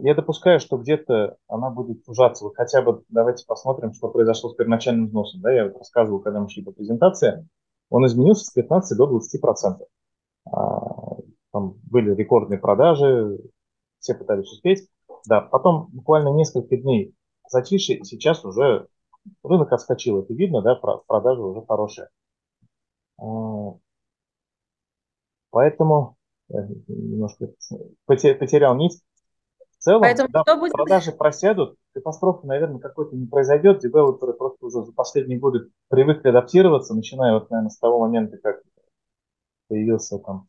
[0.00, 2.44] Я допускаю, что где-то она будет сужаться.
[2.44, 5.42] Вот хотя бы давайте посмотрим, что произошло с первоначальным взносом.
[5.42, 7.46] Да, я вот рассказывал, когда мы шли по презентации.
[7.90, 9.88] Он изменился с 15 до 20 процентов.
[10.46, 11.16] А,
[11.52, 13.38] там были рекордные продажи,
[14.00, 14.88] все пытались успеть.
[15.26, 17.14] Да, потом буквально несколько дней
[17.48, 18.88] затишье, сейчас уже
[19.42, 22.08] рынок отскочил, это видно, да, продажи уже хорошие.
[23.18, 23.76] А,
[25.50, 26.16] поэтому
[26.50, 26.54] э,
[26.88, 27.52] немножко
[28.06, 29.00] потерял нить.
[29.84, 30.72] Целом, Поэтому да, что будет?
[30.72, 33.80] продажи просядут, катастрофы, наверное, какой-то не произойдет.
[33.80, 38.62] Девелоперы просто уже за последние годы привыкли адаптироваться, начиная вот, наверное, с того момента, как
[39.68, 40.48] появился там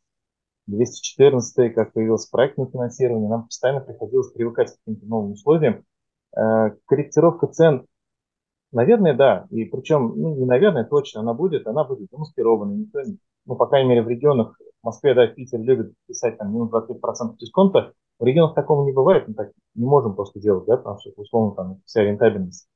[0.67, 5.83] 214, как появилось проектное финансирование, нам постоянно приходилось привыкать к каким-то новым условиям.
[6.33, 7.87] Э, корректировка цен,
[8.71, 9.47] наверное, да.
[9.49, 12.77] И причем, ну, не наверное, точно она будет, она будет замаскированной.
[12.77, 13.01] Никто,
[13.45, 16.71] ну, по крайней мере, в регионах, в Москве, да, в Питере любят писать там минус
[16.71, 17.91] 25% дисконта.
[18.19, 21.55] В регионах такого не бывает, мы так не можем просто делать, да, потому что, условно,
[21.55, 22.67] там вся рентабельность.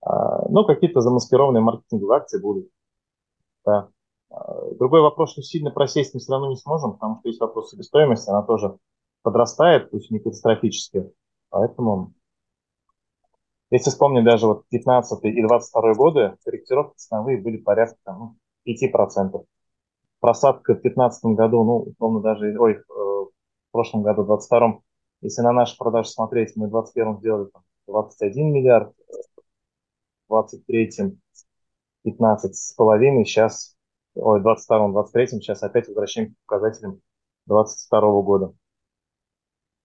[0.00, 2.68] А, но какие-то замаскированные маркетинговые акции будут.
[3.64, 3.88] Да.
[4.30, 7.70] А, другой вопрос, что сильно просесть мы все равно не сможем, потому что есть вопрос
[7.70, 8.78] себестоимости, она тоже
[9.22, 11.10] подрастает, пусть не катастрофически.
[11.50, 12.14] Поэтому,
[13.70, 18.36] если вспомнить даже вот 15 и 22 годы, корректировки ценовые были порядка ну,
[18.66, 19.44] 5%.
[20.20, 23.30] Просадка в 2015 году, ну, условно даже, ой, в
[23.72, 24.80] прошлом году, в 22
[25.20, 28.94] если на наши продажи смотреть, мы в 21 сделали там, 21 миллиард,
[30.28, 31.18] в 23
[32.02, 33.76] 15 с половиной, сейчас
[34.14, 37.00] ой, 22-м, 23-м, сейчас опять возвращаемся к показателям
[37.46, 38.54] 22 -го года.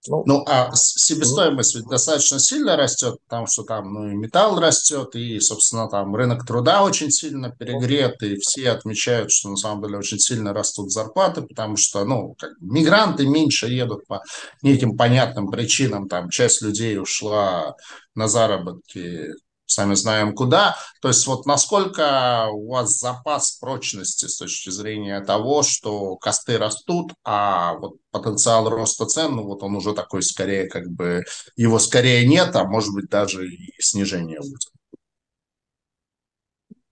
[0.08, 5.14] Ну, ну, а себестоимость ведь достаточно сильно растет, потому что там ну, и металл растет,
[5.14, 9.98] и, собственно, там рынок труда очень сильно перегрет, и все отмечают, что на самом деле
[9.98, 14.22] очень сильно растут зарплаты, потому что, ну, как, мигранты меньше едут по
[14.62, 17.76] неким понятным причинам, там часть людей ушла
[18.16, 19.28] на заработки
[19.72, 20.76] сами знаем куда.
[21.00, 27.12] То есть вот насколько у вас запас прочности с точки зрения того, что косты растут,
[27.24, 31.24] а вот потенциал роста цен, ну вот он уже такой скорее как бы,
[31.56, 34.70] его скорее нет, а может быть даже и снижение будет.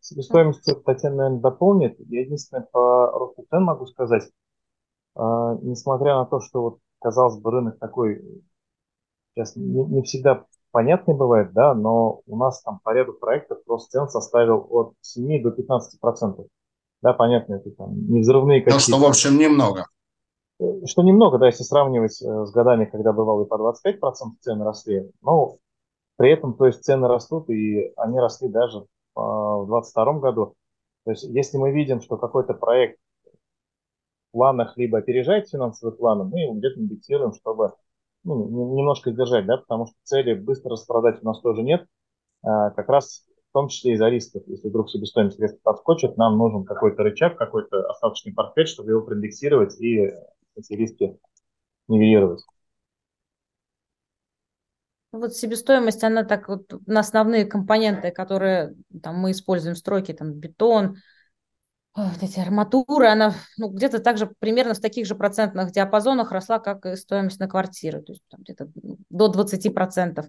[0.00, 1.96] Себестоимость Татьяна, наверное, дополнит.
[2.08, 4.24] Я единственное по росту цен могу сказать.
[5.14, 8.20] А, несмотря на то, что вот, казалось бы, рынок такой
[9.34, 13.90] сейчас не, не всегда понятный бывает, да, но у нас там по ряду проектов рост
[13.90, 16.46] цен составил от 7 до 15 процентов.
[17.02, 18.90] Да, понятно, это там не взрывные какие-то.
[18.90, 19.86] Ну, что, в общем, немного.
[20.60, 24.38] Э, что немного, да, если сравнивать э, с годами, когда бывало и по 25 процентов
[24.40, 25.56] цены росли, но
[26.16, 30.54] при этом, то есть цены растут, и они росли даже в 2022 году.
[31.04, 32.98] То есть если мы видим, что какой-то проект
[34.28, 37.72] в планах либо опережает финансовые планы, мы его где-то индексируем, чтобы
[38.24, 41.86] ну, немножко сдержать, да, потому что цели быстро распродать у нас тоже нет.
[42.42, 44.42] А, как раз в том числе из-за рисков.
[44.46, 49.80] Если вдруг себестоимость резко подскочит, нам нужен какой-то рычаг, какой-то остаточный портфель, чтобы его проиндексировать
[49.80, 50.08] и
[50.56, 51.18] эти риски
[51.88, 52.44] нивелировать.
[55.12, 60.34] Вот себестоимость, она так вот на основные компоненты, которые там, мы используем в стройке, там
[60.34, 60.98] бетон,
[61.94, 66.86] вот эти арматуры, она ну, где-то также примерно в таких же процентных диапазонах росла, как
[66.86, 68.68] и стоимость на квартиру, то есть там, где-то
[69.10, 70.24] до 20%.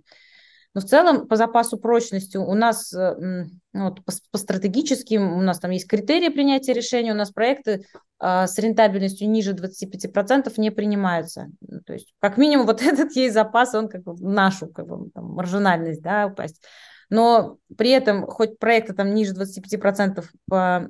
[0.74, 5.60] Но в целом по запасу прочности у нас ну, вот, по, по стратегическим, у нас
[5.60, 7.86] там есть критерии принятия решений, у нас проекты
[8.22, 11.48] э, с рентабельностью ниже 25% не принимаются.
[11.62, 15.10] Ну, то есть как минимум вот этот есть запас, он как бы нашу как бы,
[15.12, 16.64] там, маржинальность да, упасть.
[17.10, 20.88] Но при этом хоть проекты там ниже 25% по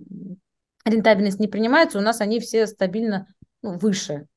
[0.85, 3.27] рентабельность не принимается, у нас они все стабильно
[3.61, 4.27] ну, выше.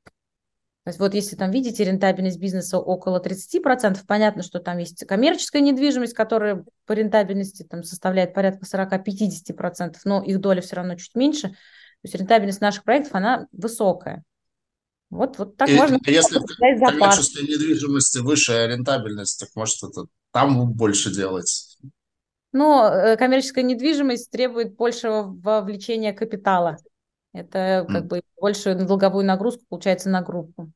[0.84, 5.62] То есть вот если там видите рентабельность бизнеса около 30%, понятно, что там есть коммерческая
[5.62, 11.48] недвижимость, которая по рентабельности там составляет порядка 40-50%, но их доля все равно чуть меньше.
[11.48, 11.54] То
[12.02, 14.24] есть рентабельность наших проектов, она высокая.
[15.08, 16.46] Вот, вот так и, можно Если в
[16.80, 21.73] коммерческой недвижимости высшая рентабельность, так может это там больше делать.
[22.54, 26.76] Но э, коммерческая недвижимость требует большего вовлечения капитала.
[27.32, 28.06] Это как mm.
[28.06, 30.70] бы большую долговую нагрузку получается на группу.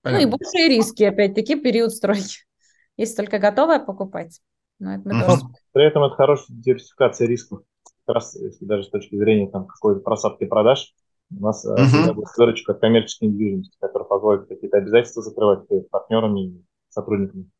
[0.00, 0.26] Понятно.
[0.26, 2.46] Ну и большие риски, опять-таки, период стройки.
[2.96, 4.40] Если только готовое покупать.
[4.78, 5.26] Но это мы mm-hmm.
[5.26, 5.42] тоже...
[5.72, 7.60] При этом это хорошая диверсификация рисков.
[8.06, 10.94] Как раз, если даже с точки зрения там, какой-то просадки продаж,
[11.30, 11.84] у нас mm-hmm.
[11.84, 17.50] всегда будет выручка от коммерческой недвижимости, которая позволит какие-то обязательства закрывать перед партнерами и сотрудниками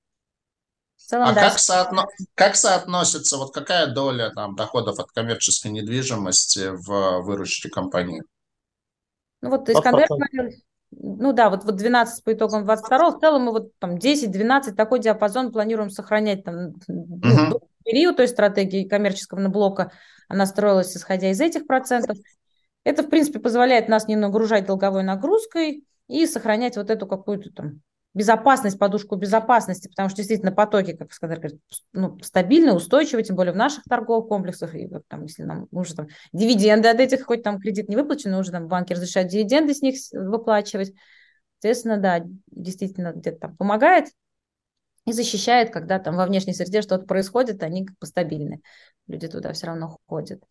[1.07, 1.48] целом, а да.
[1.48, 2.07] как, соотно...
[2.34, 8.22] как соотносится, вот какая доля там доходов от коммерческой недвижимости в выручке компании?
[9.42, 10.51] Ну вот Искандер говорил,
[10.92, 14.98] ну да, вот, вот 12 по итогам 22 в целом мы вот там 10-12 такой
[14.98, 19.92] диапазон планируем сохранять там ну, период той стратегии коммерческого блока,
[20.28, 22.18] она строилась исходя из этих процентов.
[22.84, 27.82] Это, в принципе, позволяет нас не нагружать долговой нагрузкой и сохранять вот эту какую-то там
[28.12, 31.61] безопасность, подушку безопасности, потому что действительно потоки, как сказать, говорит,
[31.92, 35.94] ну, стабильны, устойчивы, тем более в наших торговых комплексах, и вот там, если нам уже
[35.94, 39.82] там дивиденды от этих, хоть там кредит не выплачен, уже там банки разрешают дивиденды с
[39.82, 40.92] них выплачивать,
[41.61, 44.06] соответственно, да, действительно где-то там помогает
[45.06, 48.61] и защищает, когда там во внешней среде что-то происходит, они как бы стабильны,
[49.06, 50.42] люди туда все равно ходят.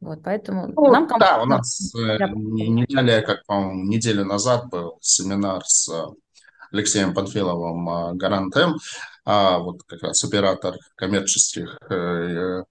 [0.00, 4.98] Вот, поэтому ну, нам Да, у нас э, не далее, как, по-моему, неделю назад был
[5.00, 5.90] семинар с
[6.72, 8.76] Алексеем Панфиловым а, Гарантем,
[9.24, 12.62] а вот как раз оператор коммерческих э,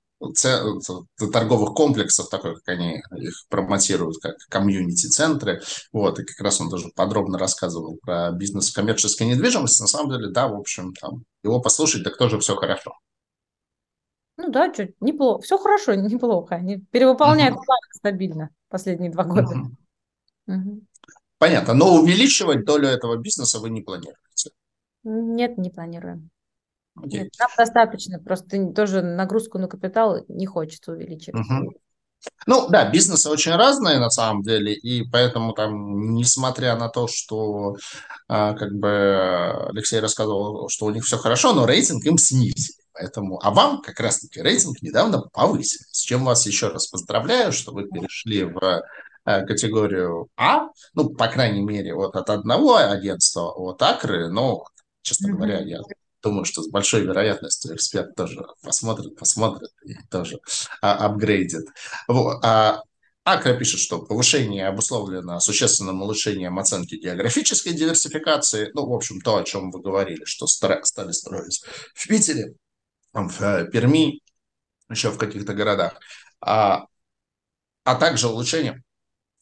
[1.32, 5.62] торговых комплексов, такой, как они их промотируют, как комьюнити-центры.
[5.91, 9.82] Вот, и как раз он тоже подробно рассказывал про бизнес коммерческой недвижимости.
[9.82, 12.93] На самом деле, да, в общем, там, его послушать, так тоже все хорошо.
[14.38, 15.41] Ну да, чуть неплохо.
[15.41, 16.56] Все хорошо, неплохо.
[16.56, 19.50] Они перевыполняют план стабильно последние два года.
[21.38, 21.73] Понятно.
[21.73, 24.51] Но увеличивать долю этого бизнеса вы не планируете?
[25.03, 26.29] Нет, не планируем.
[26.97, 27.09] Okay.
[27.09, 31.45] Нет, нам достаточно, просто тоже нагрузку на капитал не хочется увеличивать.
[31.45, 31.73] Угу.
[32.47, 37.75] Ну да, бизнесы очень разные на самом деле, и поэтому там, несмотря на то, что
[38.27, 42.75] а, как бы Алексей рассказывал, что у них все хорошо, но рейтинг им снизили.
[42.93, 47.71] Поэтому, а вам как раз-таки рейтинг недавно повысили, с чем вас еще раз поздравляю, что
[47.71, 48.81] вы перешли в
[49.28, 54.65] категорию А, ну, по крайней мере, вот от одного агентства, от Акры, но,
[55.01, 55.32] честно mm-hmm.
[55.34, 55.80] говоря, я
[56.23, 60.39] думаю, что с большой вероятностью эксперт тоже посмотрит, посмотрит и тоже
[60.82, 61.65] а, апгрейдит.
[62.07, 62.43] Вот.
[62.43, 62.82] А,
[63.25, 68.71] Акра пишет, что повышение обусловлено существенным улучшением оценки географической диверсификации.
[68.73, 71.61] Ну, в общем, то, о чем вы говорили, что стали строить
[71.93, 72.53] в Питере,
[73.11, 74.21] в э, Перми,
[74.89, 75.99] еще в каких-то городах.
[76.39, 76.86] А,
[77.84, 78.82] а также улучшение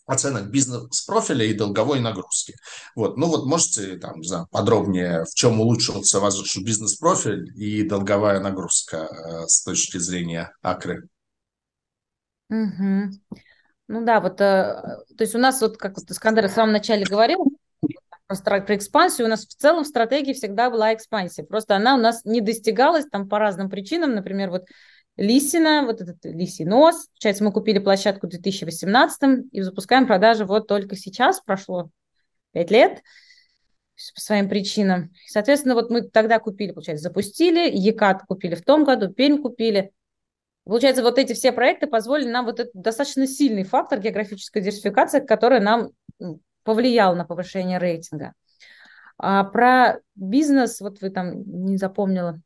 [0.05, 2.55] оценок бизнес-профиля и долговой нагрузки.
[2.95, 3.17] Вот.
[3.17, 8.97] Ну вот можете там, не знаю, подробнее, в чем улучшился ваш бизнес-профиль и долговая нагрузка
[8.97, 11.07] э, с точки зрения Акры?
[12.49, 13.11] Угу.
[13.87, 14.81] Ну да, вот, э,
[15.17, 17.45] то есть у нас вот, как вот Искандер в самом начале говорил,
[18.27, 21.99] про, про экспансию, у нас в целом в стратегии всегда была экспансия, просто она у
[21.99, 24.65] нас не достигалась там по разным причинам, например, вот
[25.17, 27.07] Лисина, вот этот лисий нос.
[27.07, 31.89] Получается, мы купили площадку в 2018 и запускаем продажи вот только сейчас, прошло
[32.51, 33.01] 5 лет
[34.13, 35.11] по своим причинам.
[35.27, 39.91] Соответственно, вот мы тогда купили, получается, запустили, Екат купили в том году, Пермь купили.
[40.65, 45.59] Получается, вот эти все проекты позволили нам вот этот достаточно сильный фактор географической диверсификации, который
[45.59, 45.91] нам
[46.63, 48.33] повлиял на повышение рейтинга.
[49.17, 52.41] А про бизнес, вот вы там не запомнила,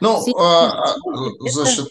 [0.00, 0.94] ну, а, а,
[1.50, 1.88] значит,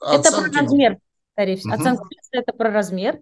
[0.00, 0.98] это про размер
[1.34, 1.68] тарифа.
[1.68, 1.74] Угу.
[1.74, 3.20] Оценка это про размер.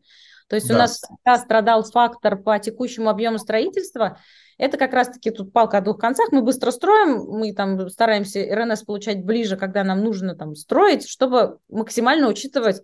[0.48, 0.74] То есть да.
[0.74, 4.18] у нас всегда страдал фактор по текущему объему строительства.
[4.56, 6.32] Это как раз-таки тут палка о двух концах.
[6.32, 11.58] Мы быстро строим, мы там стараемся РНС получать ближе, когда нам нужно там строить, чтобы
[11.68, 12.82] максимально учитывать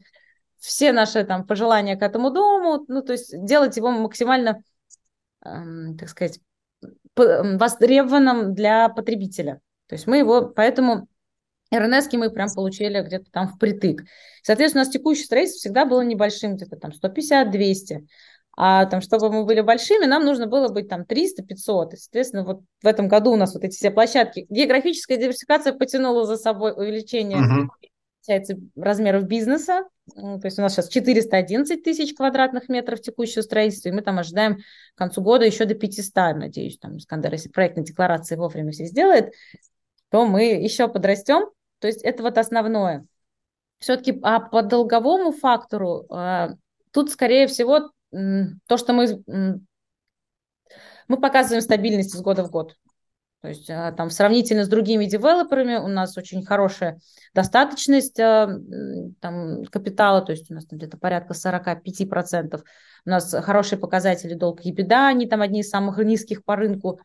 [0.58, 4.62] все наши там пожелания к этому дому, ну то есть делать его максимально,
[5.44, 6.38] эм, так сказать,
[7.16, 9.60] востребованным для потребителя.
[9.94, 11.06] То есть мы его, поэтому
[11.72, 14.02] РНС мы прям получили где-то там впритык.
[14.42, 18.04] Соответственно, у нас текущее строительство всегда было небольшим, где-то там 150-200.
[18.56, 21.92] А там, чтобы мы были большими, нам нужно было быть там 300-500.
[21.92, 24.46] И, соответственно, вот в этом году у нас вот эти все площадки.
[24.48, 28.70] Географическая диверсификация потянула за собой увеличение uh-huh.
[28.74, 29.84] размеров бизнеса.
[30.12, 34.56] То есть у нас сейчас 411 тысяч квадратных метров текущего строительства, и мы там ожидаем
[34.56, 39.32] к концу года еще до 500, надеюсь, там Искандер, если проектная декларация вовремя все сделает,
[40.14, 41.50] то мы еще подрастем.
[41.80, 43.04] То есть это вот основное.
[43.80, 46.50] Все-таки а по долговому фактору а,
[46.92, 52.76] тут, скорее всего, то, что мы, мы показываем стабильность из года в год.
[53.40, 57.00] То есть а, там сравнительно с другими девелоперами у нас очень хорошая
[57.34, 58.48] достаточность а,
[59.20, 62.62] там, капитала, то есть у нас там где-то порядка 45%.
[63.04, 67.00] У нас хорошие показатели долг и беда, они там одни из самых низких по рынку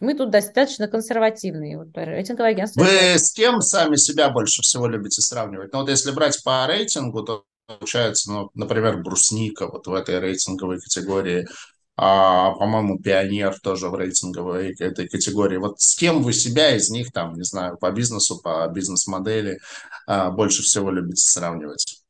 [0.00, 1.78] мы тут достаточно консервативные.
[1.78, 2.82] Вот рейтинговое агентство.
[2.82, 5.72] Вы с кем сами себя больше всего любите сравнивать?
[5.72, 10.80] Ну вот если брать по рейтингу, то получается, ну, например, Брусника вот в этой рейтинговой
[10.80, 11.46] категории,
[11.96, 15.56] а, по-моему, Пионер тоже в рейтинговой этой категории.
[15.56, 19.58] Вот с кем вы себя из них, там, не знаю, по бизнесу, по бизнес-модели
[20.06, 22.02] а, больше всего любите сравнивать?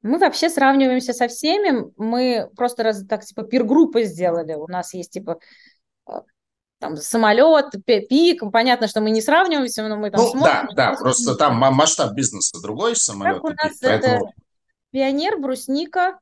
[0.00, 1.92] Мы вообще сравниваемся со всеми.
[1.96, 4.54] Мы просто раз так типа пир-группы сделали.
[4.54, 5.38] У нас есть типа
[6.78, 10.68] там самолет, пик, понятно, что мы не сравниваемся, но мы там ну, смотрим.
[10.74, 13.36] Да, да, просто там масштаб бизнеса другой, самолет.
[13.36, 14.32] Как у нас пик, поэтому...
[14.90, 16.18] Пионер, Брусника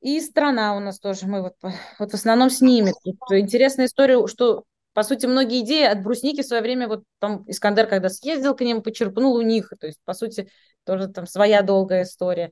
[0.00, 1.26] и страна у нас тоже.
[1.26, 1.54] Мы вот,
[1.98, 2.92] вот в основном с ними.
[3.02, 4.64] Тут интересная история, что
[4.98, 8.62] по сути, многие идеи от брусники в свое время, вот там Искандер, когда съездил к
[8.62, 9.72] ним, почерпнул у них.
[9.78, 10.50] То есть, по сути,
[10.84, 12.50] тоже там своя долгая история.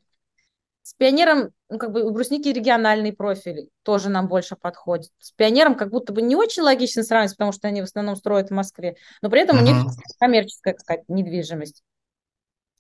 [0.86, 5.10] С пионером, ну, как бы у брусники региональный профиль тоже нам больше подходит.
[5.18, 8.50] С пионером как будто бы не очень логично сравнивать, потому что они в основном строят
[8.50, 9.62] в Москве, но при этом uh-huh.
[9.62, 11.82] у них коммерческая какая-то недвижимость.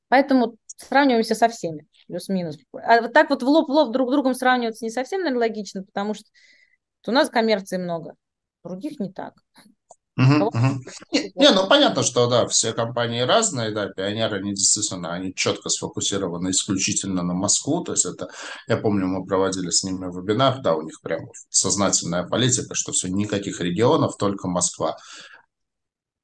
[0.06, 2.58] Поэтому сравниваемся со всеми, плюс-минус.
[2.74, 5.82] А вот так вот в лоб в лоб друг другом сравниваться не совсем, наверное, логично,
[5.82, 6.26] потому что
[7.08, 8.14] у нас коммерции много,
[8.62, 9.34] других не так.
[10.18, 10.80] Угу, угу.
[11.12, 15.68] Не, не, ну понятно, что да, все компании разные, да, пионеры, они действительно, они четко
[15.68, 18.30] сфокусированы исключительно на Москву, то есть это,
[18.66, 23.08] я помню, мы проводили с ними вебинар, да, у них прям сознательная политика, что все,
[23.08, 24.96] никаких регионов, только Москва.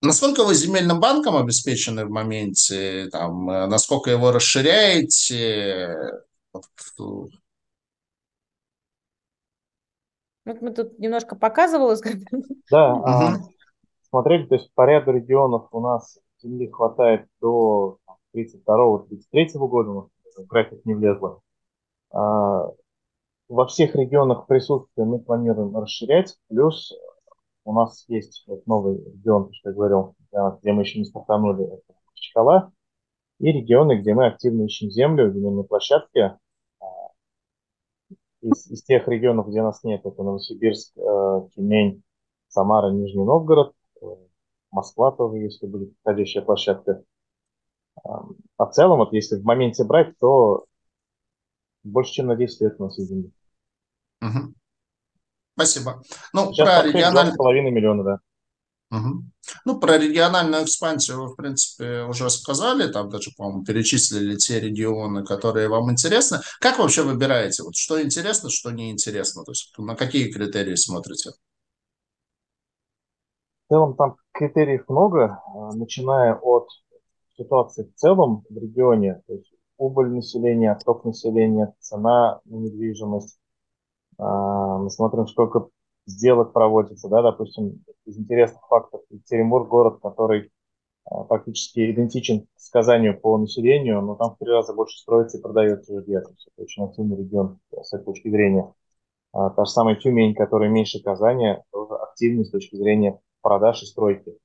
[0.00, 5.96] Насколько вы земельным банком обеспечены в моменте, там, э, насколько его расширяете?
[6.52, 6.64] Вот
[10.60, 12.02] мы тут немножко показывалось.
[12.70, 13.42] Да,
[14.12, 17.96] смотрели, то есть по ряду регионов у нас земли хватает до
[18.36, 21.40] 32-33 года, в график не влезло.
[22.10, 22.68] А,
[23.48, 26.92] во всех регионах присутствие мы планируем расширять, плюс
[27.64, 30.14] у нас есть вот новый регион, что я говорил,
[30.60, 32.70] где мы еще не стартанули, это Чкала,
[33.38, 36.36] и регионы, где мы активно ищем землю, земельные площадки.
[36.80, 36.84] А,
[38.42, 42.02] из, из тех регионов, где нас нет, это Новосибирск, э, Тюмень,
[42.48, 43.72] Самара, Нижний Новгород,
[44.72, 47.04] Москва тоже, если будет подходящая площадка.
[48.04, 50.64] А в целом, вот если в моменте брать, то
[51.84, 53.30] больше, чем на 10 лет у нас есть земли.
[54.22, 54.54] Угу.
[55.54, 56.02] Спасибо.
[56.32, 57.36] Ну, Сейчас про региональную...
[57.36, 58.18] половиной миллиона, да.
[58.90, 59.24] Угу.
[59.64, 65.24] Ну, про региональную экспансию вы, в принципе, уже сказали, там даже, по-моему, перечислили те регионы,
[65.24, 66.38] которые вам интересны.
[66.60, 69.44] Как вообще выбираете, вот что интересно, что неинтересно?
[69.44, 71.30] То есть на какие критерии смотрите?
[73.72, 76.68] Целом там критериев много, а, начиная от
[77.38, 83.38] ситуации в целом в регионе, то есть убыль населения, отток населения, цена на недвижимость.
[84.18, 85.70] А, мы смотрим, сколько
[86.04, 90.52] сделок проводится, да, допустим, из интересных фактов Екатеринбург город, который
[91.06, 95.40] а, практически идентичен к сказанию по населению, но там в три раза больше строится и
[95.40, 96.20] продается жилья.
[96.20, 98.70] То есть это очень активный регион с этой точки зрения.
[99.32, 103.86] А, та же самая Тюмень, которая меньше Казани, тоже активный с точки зрения продаж и
[103.86, 104.36] стройки.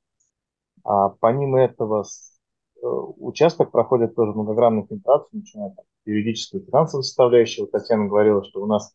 [0.84, 7.62] А помимо этого, э, участок проходит тоже многогранную фильтрацию, начиная от юридической и финансовой составляющей.
[7.62, 8.94] Вот Татьяна говорила, что у нас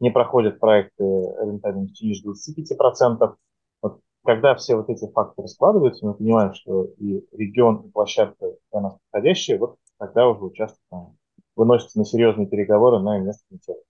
[0.00, 3.36] не проходят проекты рентабельности ниже 25%.
[3.82, 8.80] Вот когда все вот эти факторы складываются, мы понимаем, что и регион, и площадка для
[8.80, 11.16] нас подходящие, вот тогда уже участок там,
[11.56, 13.80] выносится на серьезные переговоры на место комитета.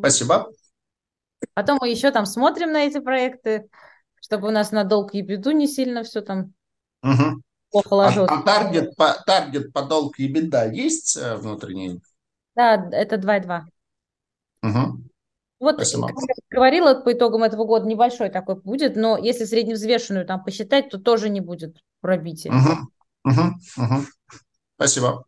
[0.00, 0.50] Спасибо.
[1.54, 3.68] Потом мы еще там смотрим на эти проекты,
[4.20, 6.52] чтобы у нас на долг и беду не сильно все там
[7.02, 7.42] угу.
[7.70, 8.30] плохо ложилось.
[8.30, 12.00] А, а таргет, по, таргет по долг и беда есть э, внутренний?
[12.54, 13.62] Да, это 2,2.
[14.62, 15.02] Угу.
[15.60, 16.08] Вот, Спасибо.
[16.08, 20.88] как я говорила, по итогам этого года небольшой такой будет, но если средневзвешенную там посчитать,
[20.88, 22.52] то тоже не будет пробития.
[22.52, 23.30] Угу.
[23.30, 23.42] Угу.
[23.76, 24.04] Угу.
[24.76, 25.24] Спасибо.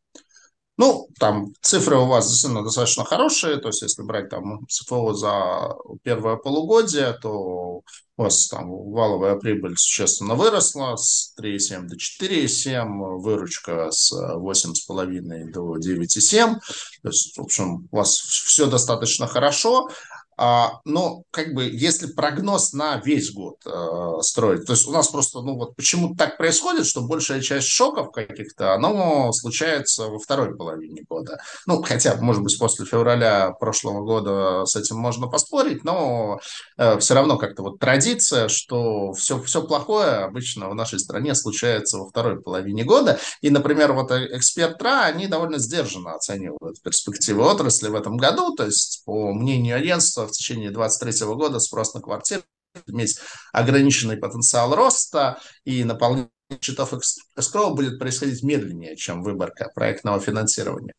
[0.77, 5.77] Ну, там цифры у вас действительно достаточно хорошие, то есть если брать там СФО за
[6.03, 7.83] первое полугодие, то
[8.17, 15.77] у вас там валовая прибыль существенно выросла с 3,7 до 4,7, выручка с 8,5 до
[15.77, 16.55] 9,7,
[17.03, 19.89] то есть, в общем, у вас все достаточно хорошо.
[20.37, 25.09] А, но как бы если прогноз на весь год э, строить, то есть у нас
[25.09, 30.57] просто, ну вот почему так происходит, что большая часть шоков каких-то, оно случается во второй
[30.57, 31.39] половине года.
[31.67, 36.41] Ну, хотя, может быть, после февраля прошлого года с этим можно поспорить, но
[36.77, 41.99] э, все равно как-то вот традиция, что все, все плохое обычно в нашей стране случается
[41.99, 43.19] во второй половине года.
[43.41, 48.55] И, например, вот э, эксперт РА, они довольно сдержанно оценивают перспективы отрасли в этом году,
[48.55, 52.43] то есть по мнению агентства, в течение 2023 года спрос на квартиры
[52.87, 53.19] иметь
[53.53, 56.93] ограниченный потенциал роста и наполнение счетов
[57.37, 60.93] эскроу будет происходить медленнее, чем выборка проектного финансирования.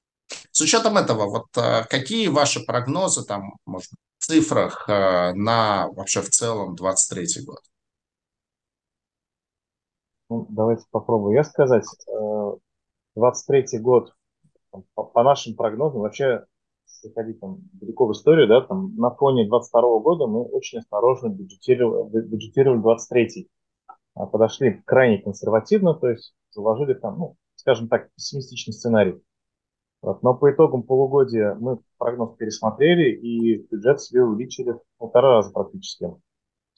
[0.52, 6.22] С учетом этого, вот э, какие ваши прогнозы там, может, в цифрах э, на вообще
[6.22, 7.60] в целом 23 год?
[10.30, 11.86] Ну, давайте попробую я сказать.
[13.16, 14.14] 23 э, год,
[14.96, 16.46] по нашим прогнозам, вообще
[17.08, 22.22] заходить там далеко в историю, да, там на фоне 22 года мы очень осторожно бюджетировали,
[22.22, 23.50] бюджетировали 23
[24.16, 29.22] а, подошли крайне консервативно, то есть заложили там, ну, скажем так, пессимистичный сценарий.
[30.02, 30.24] Вот.
[30.24, 36.08] Но по итогам полугодия мы прогноз пересмотрели и бюджет себе увеличили в полтора раза практически,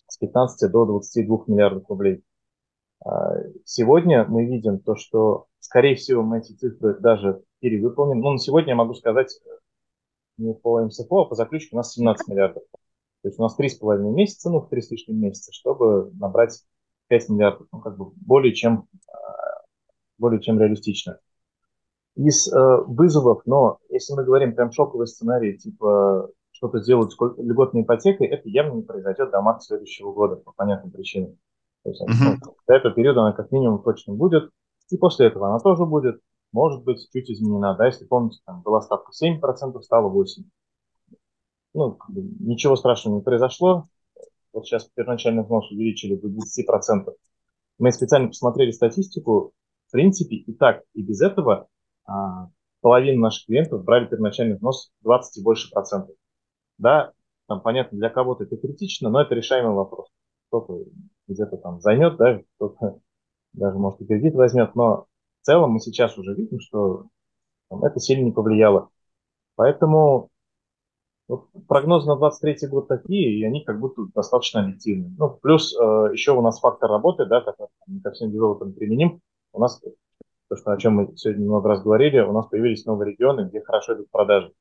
[0.08, 2.24] с 15 до 22 миллиардов рублей.
[3.06, 8.22] А, сегодня мы видим то, что, скорее всего, мы эти цифры даже перевыполним.
[8.22, 9.40] Ну, на сегодня я могу сказать,
[10.38, 12.64] не по МСФО, а по заключке у нас 17 миллиардов.
[13.22, 16.64] То есть у нас 3,5 месяца, ну, 3 с лишним месяца, чтобы набрать
[17.08, 17.68] 5 миллиардов.
[17.72, 19.64] Ну, как бы более чем, а,
[20.18, 21.20] более чем реалистично
[22.18, 27.84] из э, вызовов, но если мы говорим прям шоковый сценарий, типа что-то сделать с льготной
[27.84, 31.38] ипотекой, это явно не произойдет до марта следующего года по понятным причинам.
[31.84, 32.38] То есть uh-huh.
[32.44, 34.50] ну, до этого периода она как минимум точно будет,
[34.90, 36.20] и после этого она тоже будет,
[36.58, 40.44] может быть, чуть изменена, да, если помните, там была ставка 7%, стала 8%.
[41.76, 43.84] Ну, ничего страшного не произошло,
[44.52, 47.14] вот сейчас первоначальный взнос увеличили до 20%.
[47.78, 49.54] Мы специально посмотрели статистику,
[49.88, 51.68] в принципе, и так, и без этого
[52.06, 52.48] а,
[52.82, 56.16] половина наших клиентов брали первоначальный взнос 20 и больше процентов.
[56.80, 57.12] Да,
[57.48, 60.08] там, понятно, для кого-то это критично, но это решаемый вопрос.
[60.48, 60.86] Кто-то
[61.28, 63.00] где-то там займет, да, кто-то
[63.54, 65.06] даже, может, и кредит возьмет, но
[65.42, 67.08] в целом мы сейчас уже видим, что
[67.70, 68.90] там, это сильно не повлияло.
[69.56, 70.30] Поэтому
[71.28, 75.14] вот, прогнозы на 23 год такие, и они как будто достаточно объективны.
[75.18, 79.22] Ну, плюс э, еще у нас фактор работы, да, который не ко всем девелоперам применим.
[79.52, 79.82] У нас
[80.48, 83.62] то, что, о чем мы сегодня много раз говорили, у нас появились новые регионы, где
[83.62, 84.54] хорошо идут продажи.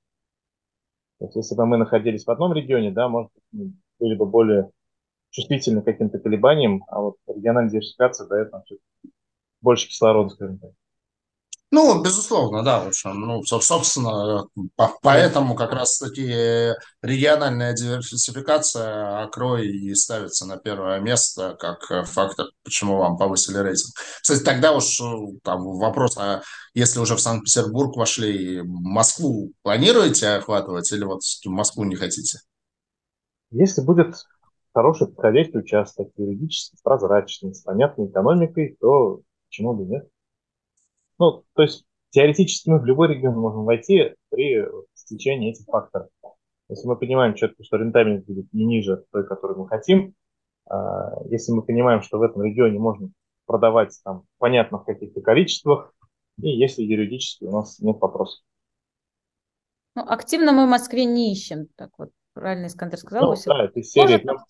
[1.19, 4.71] То есть, если бы мы находились в одном регионе, да, может быть, были бы более
[5.31, 8.63] чувствительны к каким-то колебаниям, а вот региональная диверсификация дает нам
[9.67, 10.71] больше кислорода, скажем так.
[11.73, 14.45] Ну, безусловно, да, в общем, ну, собственно,
[15.03, 23.19] поэтому как раз-таки региональная диверсификация Акрой и ставится на первое место как фактор, почему вам
[23.19, 23.95] повысили рейтинг.
[24.23, 24.97] Кстати, тогда уж
[25.43, 26.43] там вопрос, а
[26.73, 32.39] если уже в Санкт-Петербург вошли, Москву планируете охватывать или вот Москву не хотите?
[33.51, 34.15] Если будет
[34.73, 40.09] хороший подходящий участок, юридически прозрачный, с понятной экономикой, то почему бы нет?
[41.19, 46.09] Ну, то есть теоретически мы в любой регион можем войти при стечении этих факторов.
[46.69, 50.15] Если мы понимаем четко, что рентабельность будет не ниже той, которую мы хотим,
[50.69, 53.11] а, если мы понимаем, что в этом регионе можно
[53.47, 55.93] продавать там понятно в каких-то количествах,
[56.43, 58.45] и если юридически у нас нет вопросов.
[59.95, 63.31] Ну, активно мы в Москве не ищем, так вот правильно Искандер сказал.
[63.31, 64.21] Ну, да, это серия.
[64.25, 64.43] Может,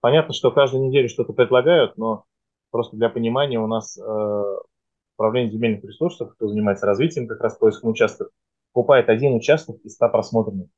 [0.00, 2.24] Понятно, что каждую неделю что-то предлагают, но
[2.70, 4.56] просто для понимания у нас э,
[5.16, 8.28] управление земельных ресурсов, кто занимается развитием как раз поиском участков,
[8.72, 10.68] покупает один участок из 100 просмотренных.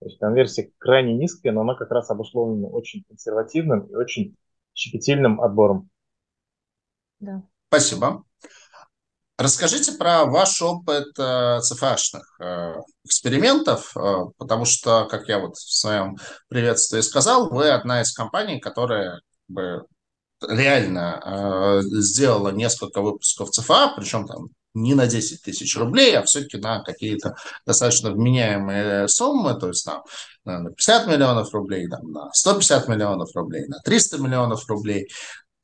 [0.00, 4.36] То есть конверсия крайне низкая, но она как раз обусловлена очень консервативным и очень
[4.74, 5.88] щепетильным отбором.
[7.20, 7.42] Да.
[7.68, 8.24] Спасибо.
[9.36, 12.74] Расскажите про ваш опыт э, ЦФАшных э,
[13.04, 14.00] экспериментов, э,
[14.38, 16.16] потому что, как я вот в своем
[16.48, 19.86] приветствии сказал, вы одна из компаний, которая как бы,
[20.46, 26.58] реально э, сделала несколько выпусков ЦФА, причем там не на 10 тысяч рублей, а все-таки
[26.58, 30.02] на какие-то достаточно вменяемые суммы, то есть там
[30.44, 35.08] на 50 миллионов рублей, там, на 150 миллионов рублей, на 300 миллионов рублей.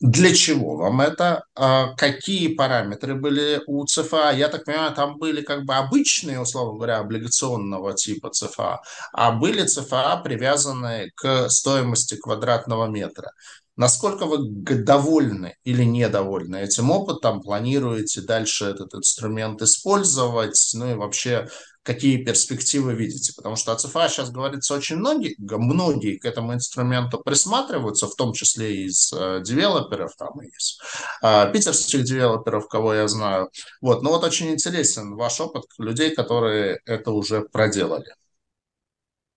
[0.01, 1.45] Для чего вам это?
[1.55, 4.33] А какие параметры были у ЦФА?
[4.35, 8.81] Я так понимаю, там были как бы обычные, условно говоря, облигационного типа ЦФА,
[9.13, 13.33] а были ЦФА, привязанные к стоимости квадратного метра.
[13.81, 14.51] Насколько вы
[14.85, 17.41] довольны или недовольны этим опытом?
[17.41, 20.73] Планируете дальше этот инструмент использовать?
[20.75, 21.49] Ну и вообще,
[21.83, 23.33] какие перспективы видите?
[23.35, 28.83] Потому что АЦФА сейчас говорится очень многие, многие к этому инструменту присматриваются, в том числе
[28.83, 30.79] и из э, девелоперов, там из
[31.23, 33.49] э, питерских девелоперов, кого я знаю.
[33.81, 38.15] Вот, но вот очень интересен ваш опыт людей, которые это уже проделали.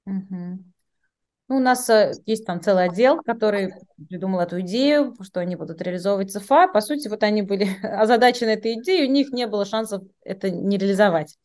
[0.05, 0.72] Mm-hmm.
[1.49, 3.73] Ну, у нас э, есть там целый отдел, который
[4.09, 6.69] придумал эту идею, что они будут реализовывать ЦФА.
[6.69, 10.77] По сути, вот они были озадачены этой идеей, у них не было шансов это не
[10.77, 11.37] реализовать.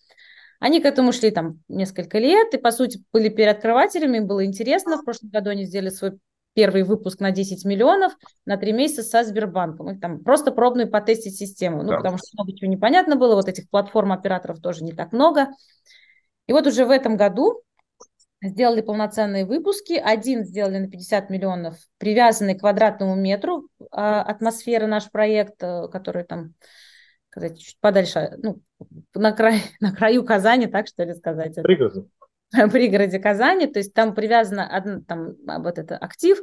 [0.61, 4.99] Они к этому шли там несколько лет, и, по сути, были переоткрывателями, им было интересно.
[4.99, 6.19] В прошлом году они сделали свой
[6.55, 8.13] первый выпуск на 10 миллионов
[8.45, 9.91] на три месяца со Сбербанком.
[9.91, 11.83] Их там просто пробную потестить систему.
[11.83, 11.97] Ну, да.
[11.99, 15.49] потому что много чего непонятно было, вот этих платформ операторов тоже не так много.
[16.49, 17.63] И вот уже в этом году
[18.43, 19.95] сделали полноценные выпуски.
[19.95, 26.25] Один сделали на 50 миллионов, привязанный к квадратному метру а, атмосферы наш проект, э, который
[26.25, 26.55] там,
[27.31, 28.61] сказать, чуть подальше, ну,
[29.15, 31.55] на, край, на краю Казани, так что ли сказать.
[31.57, 32.07] Пригороде.
[32.73, 36.39] Пригороде Казани, то есть там привязано там, вот это актив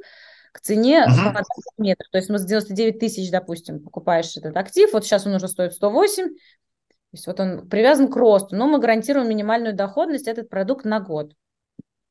[0.51, 1.43] к цене uh-huh.
[1.77, 2.05] метра.
[2.11, 5.73] То есть мы за 99 тысяч, допустим, покупаешь этот актив, вот сейчас он уже стоит
[5.73, 6.29] 108,
[7.15, 11.33] есть вот он привязан к росту, но мы гарантируем минимальную доходность этот продукт на год.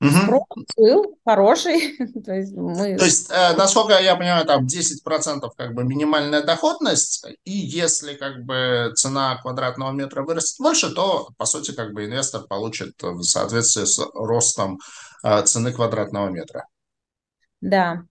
[0.02, 0.42] Спрос
[0.76, 1.96] был хороший.
[2.24, 2.96] То есть, мы...
[2.96, 8.44] То есть э, насколько я понимаю, там 10% как бы минимальная доходность, и если как
[8.44, 13.84] бы цена квадратного метра вырастет больше, то, по сути, как бы инвестор получит в соответствии
[13.84, 14.78] с ростом
[15.22, 16.66] э, цены квадратного метра.
[17.60, 18.02] Да.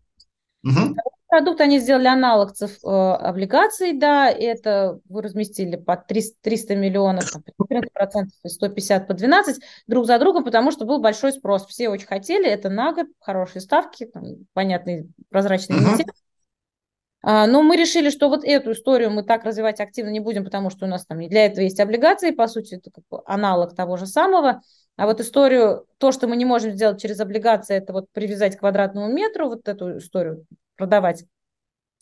[0.64, 0.96] Угу
[1.34, 7.32] продукт они сделали аналог циф, э, облигаций, да, это вы разместили по 300, 300 миллионов,
[7.32, 11.66] там, 14%, 150 по 12 друг за другом, потому что был большой спрос.
[11.66, 16.06] Все очень хотели, это на год, хорошие ставки, там, понятный прозрачный uh-huh.
[17.24, 20.70] А, но мы решили, что вот эту историю мы так развивать активно не будем, потому
[20.70, 23.98] что у нас там для этого есть облигации, по сути, это как бы аналог того
[23.98, 24.62] же самого.
[24.98, 28.60] А вот историю, то, что мы не можем сделать через облигации, это вот привязать к
[28.60, 30.46] квадратному метру, вот эту историю
[30.76, 31.26] продавать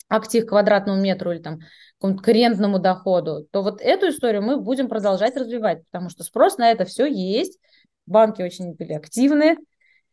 [0.08, 1.60] актив квадратному метру или там
[2.00, 6.84] конкурентному доходу, то вот эту историю мы будем продолжать развивать, потому что спрос на это
[6.84, 7.58] все есть,
[8.06, 9.56] банки очень были активны.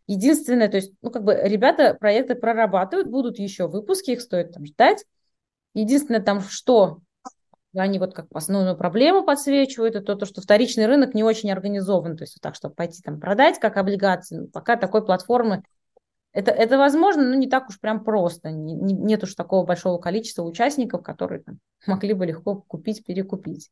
[0.07, 4.65] Единственное, то есть, ну, как бы ребята проекты прорабатывают, будут еще выпуски, их стоит там
[4.65, 5.05] ждать.
[5.75, 7.01] Единственное там, что
[7.75, 12.23] они вот как основную проблему подсвечивают, это то, что вторичный рынок не очень организован, то
[12.23, 15.63] есть вот так, чтобы пойти там продать как облигации, ну, пока такой платформы
[16.31, 18.51] это, это возможно, но не так уж прям просто.
[18.51, 23.69] Не, не, нет уж такого большого количества участников, которые там, могли бы легко купить, перекупить.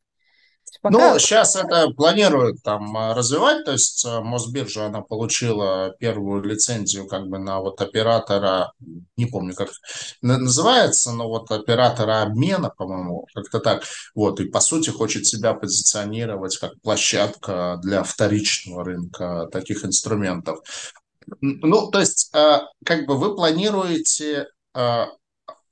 [0.82, 1.12] Пока...
[1.12, 7.06] Ну, сейчас это планируют там а, развивать, то есть а, Мосбиржа, она получила первую лицензию
[7.06, 8.72] как бы на вот оператора,
[9.16, 9.70] не помню, как
[10.20, 13.82] называется, но вот оператора обмена, по-моему, как-то так,
[14.14, 20.60] вот, и по сути хочет себя позиционировать как площадка для вторичного рынка таких инструментов.
[21.40, 25.08] Ну, то есть, а, как бы вы планируете а,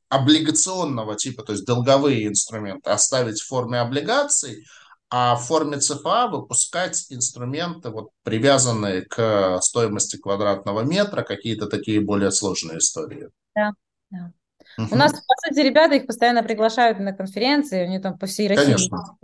[0.08, 4.64] облигационного типа, то есть долговые инструменты оставить в форме облигаций,
[5.08, 12.32] а в форме ЦФА выпускать инструменты, вот, привязанные к стоимости квадратного метра, какие-то такие более
[12.32, 13.28] сложные истории.
[13.54, 13.72] Да,
[14.10, 14.32] да.
[14.78, 14.88] Угу.
[14.92, 18.64] У нас, по сути, ребята их постоянно приглашают на конференции, они там по всей России.
[18.64, 19.16] Конечно.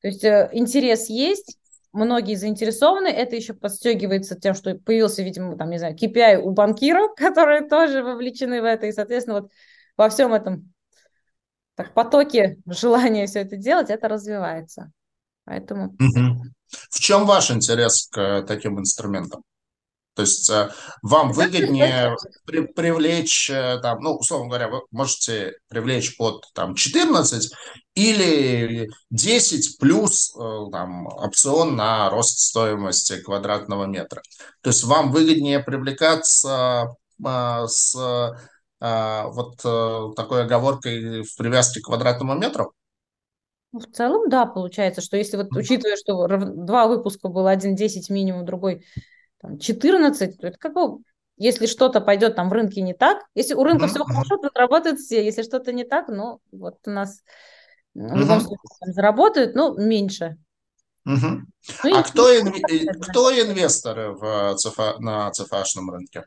[0.00, 1.58] То есть э, интерес есть,
[1.92, 3.08] многие заинтересованы.
[3.08, 8.02] Это еще подстегивается тем, что появился, видимо, там, не знаю, KPI у банкиров, которые тоже
[8.02, 8.86] вовлечены в это.
[8.86, 9.50] И, соответственно, вот
[9.96, 10.72] во всем этом
[11.74, 14.92] так, потоке желания все это делать, это развивается.
[15.44, 15.96] Поэтому...
[16.90, 19.42] В чем ваш интерес к таким инструментам?
[20.14, 20.70] То есть э,
[21.02, 27.52] вам выгоднее при, привлечь, э, там, ну, условно говоря, вы можете привлечь под там, 14
[27.94, 34.20] или 10 плюс э, там, опцион на рост стоимости квадратного метра.
[34.62, 36.88] То есть вам выгоднее привлекаться
[37.22, 37.94] с
[38.82, 39.56] вот
[40.16, 42.72] такой оговоркой в привязке к квадратному метру?
[43.72, 48.08] Ну, в целом, да, получается, что если вот учитывая, что два выпуска было, один 10
[48.08, 48.86] минимум, другой
[49.40, 50.98] там, 14, то это как бы,
[51.36, 55.00] если что-то пойдет там в рынке не так, если у рынка все хорошо, то работают
[55.00, 57.22] все, если что-то не так, ну, вот у нас
[57.94, 60.36] в любом случае заработают, но меньше.
[61.06, 61.42] Угу.
[61.84, 62.52] Ну, а кто, ин...
[63.00, 66.24] кто инвесторы в ЦФА, на ЦФАшном рынке?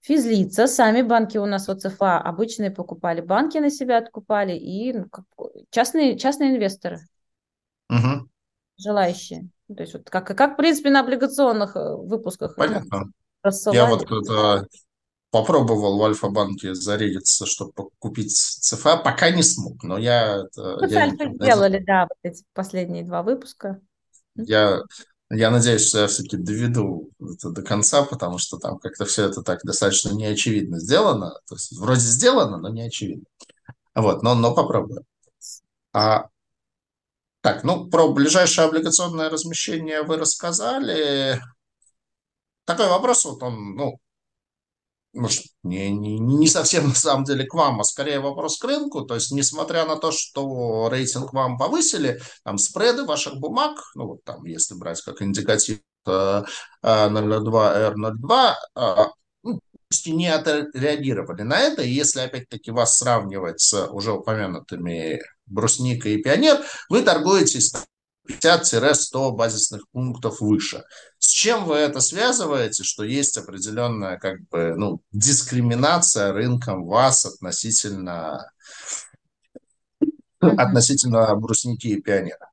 [0.00, 5.06] Физлица, сами банки у нас в ЦФА обычные покупали, банки на себя откупали и ну,
[5.70, 7.00] частные, частные инвесторы,
[7.88, 8.28] угу.
[8.76, 9.48] желающие.
[9.68, 12.56] Ну, то есть вот как, как в принципе, на облигационных э, выпусках.
[12.56, 13.10] Понятно.
[13.72, 14.66] Я вот это
[15.30, 20.38] попробовал в Альфа-банке зарегиться, чтобы купить ЦФА, пока не смог, но я...
[20.38, 23.80] Это, я Альфа сделали, да, вот эти последние два выпуска.
[24.36, 24.80] Я,
[25.30, 29.42] я надеюсь, что я все-таки доведу это до конца, потому что там как-то все это
[29.42, 31.34] так достаточно неочевидно сделано.
[31.46, 33.24] То есть вроде сделано, но не очевидно.
[33.94, 35.04] Вот, но, но попробую.
[35.92, 36.28] А
[37.40, 41.40] так, ну, про ближайшее облигационное размещение вы рассказали.
[42.64, 43.98] Такой вопрос, вот он, ну,
[45.14, 49.02] может, не, не, не совсем на самом деле к вам, а скорее вопрос к рынку.
[49.02, 54.24] То есть, несмотря на то, что рейтинг вам повысили, там спреды ваших бумаг, ну вот
[54.24, 56.46] там, если брать как индикатив 0,2,
[56.82, 59.06] э, R02, э,
[59.44, 59.60] ну,
[60.06, 61.82] не отреагировали на это.
[61.82, 67.72] И если опять-таки вас сравнивать с уже упомянутыми брусника и пионер, вы торгуетесь
[68.28, 70.84] 50-100 базисных пунктов выше.
[71.18, 78.50] С чем вы это связываете, что есть определенная как бы, ну, дискриминация рынком вас относительно,
[80.02, 80.56] mm-hmm.
[80.56, 82.50] относительно брусники и пионера?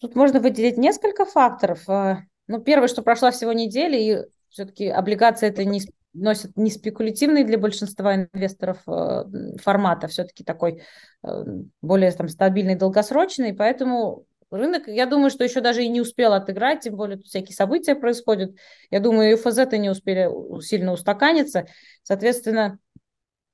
[0.00, 1.88] Тут можно выделить несколько факторов.
[1.88, 5.80] Э, ну, первое, что прошла всего неделя, и все-таки облигация это не,
[6.16, 9.24] носит не спекулятивный для большинства инвесторов э,
[9.62, 10.82] формат, а все-таки такой
[11.22, 11.44] э,
[11.82, 13.54] более там, стабильный, долгосрочный.
[13.54, 17.54] Поэтому рынок, я думаю, что еще даже и не успел отыграть, тем более тут всякие
[17.54, 18.54] события происходят.
[18.90, 20.28] Я думаю, и ФЗ-то не успели
[20.62, 21.66] сильно устаканиться.
[22.02, 22.78] Соответственно,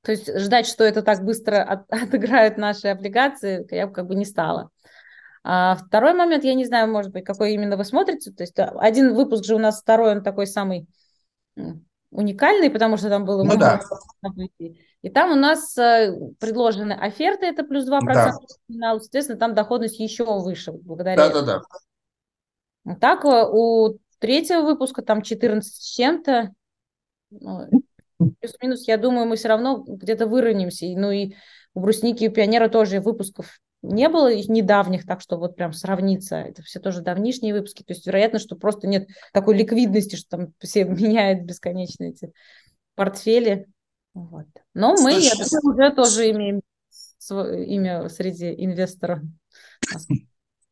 [0.02, 4.14] то есть ждать, что это так быстро от, отыграют наши облигации, я бы как бы
[4.14, 4.70] не стала.
[5.44, 8.30] А второй момент, я не знаю, может быть, какой именно вы смотрите.
[8.30, 10.86] То есть один выпуск же у нас второй, он такой самый
[12.12, 13.80] уникальный, потому что там было ну, да.
[15.02, 18.00] И там у нас э, предложены оферты, это плюс 2%
[18.68, 18.98] да.
[19.00, 21.62] соответственно, там доходность еще выше благодаря Да, да,
[22.84, 22.94] да.
[23.00, 26.52] Так, э, у третьего выпуска там 14 с чем-то.
[27.30, 27.68] Ну,
[28.40, 30.86] плюс-минус, я думаю, мы все равно где-то выровняемся.
[30.96, 31.34] Ну и
[31.74, 35.72] у брусники и у пионера тоже выпусков не было их недавних, так что вот прям
[35.72, 40.39] сравниться, это все тоже давнишние выпуски, то есть вероятно, что просто нет такой ликвидности, что
[40.39, 42.33] там все меняют бесконечно эти
[42.95, 43.66] портфели.
[44.14, 44.47] Вот.
[44.74, 46.61] Но мы, я думаю, уже тоже имеем
[47.30, 49.20] имя среди инвесторов.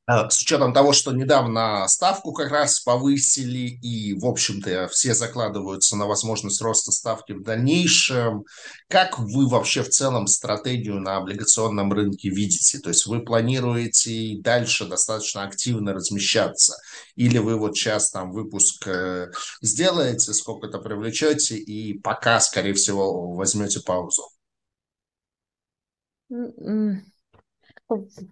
[0.09, 5.97] Э, с учетом того, что недавно ставку как раз повысили, и, в общем-то, все закладываются
[5.97, 8.45] на возможность роста ставки в дальнейшем,
[8.89, 12.79] как вы вообще в целом стратегию на облигационном рынке видите?
[12.79, 16.75] То есть вы планируете дальше достаточно активно размещаться?
[17.15, 19.29] Или вы вот сейчас там выпуск э,
[19.63, 24.23] сделаете, сколько-то привлечете, и пока, скорее всего, возьмете паузу?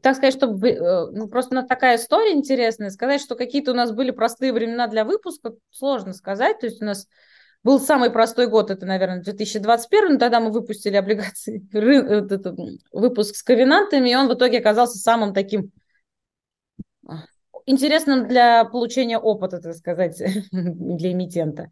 [0.02, 2.90] Так сказать, чтобы э, ну, просто у нас такая история интересная.
[2.90, 6.58] Сказать, что какие-то у нас были простые времена для выпуска, сложно сказать.
[6.60, 7.06] То есть у нас
[7.64, 11.66] был самый простой год, это, наверное, 2021, но тогда мы выпустили облигации,
[12.92, 15.72] выпуск с ковенантами, и он в итоге оказался самым таким
[17.06, 17.24] а,
[17.66, 21.70] интересным для получения опыта, так сказать, для эмитента.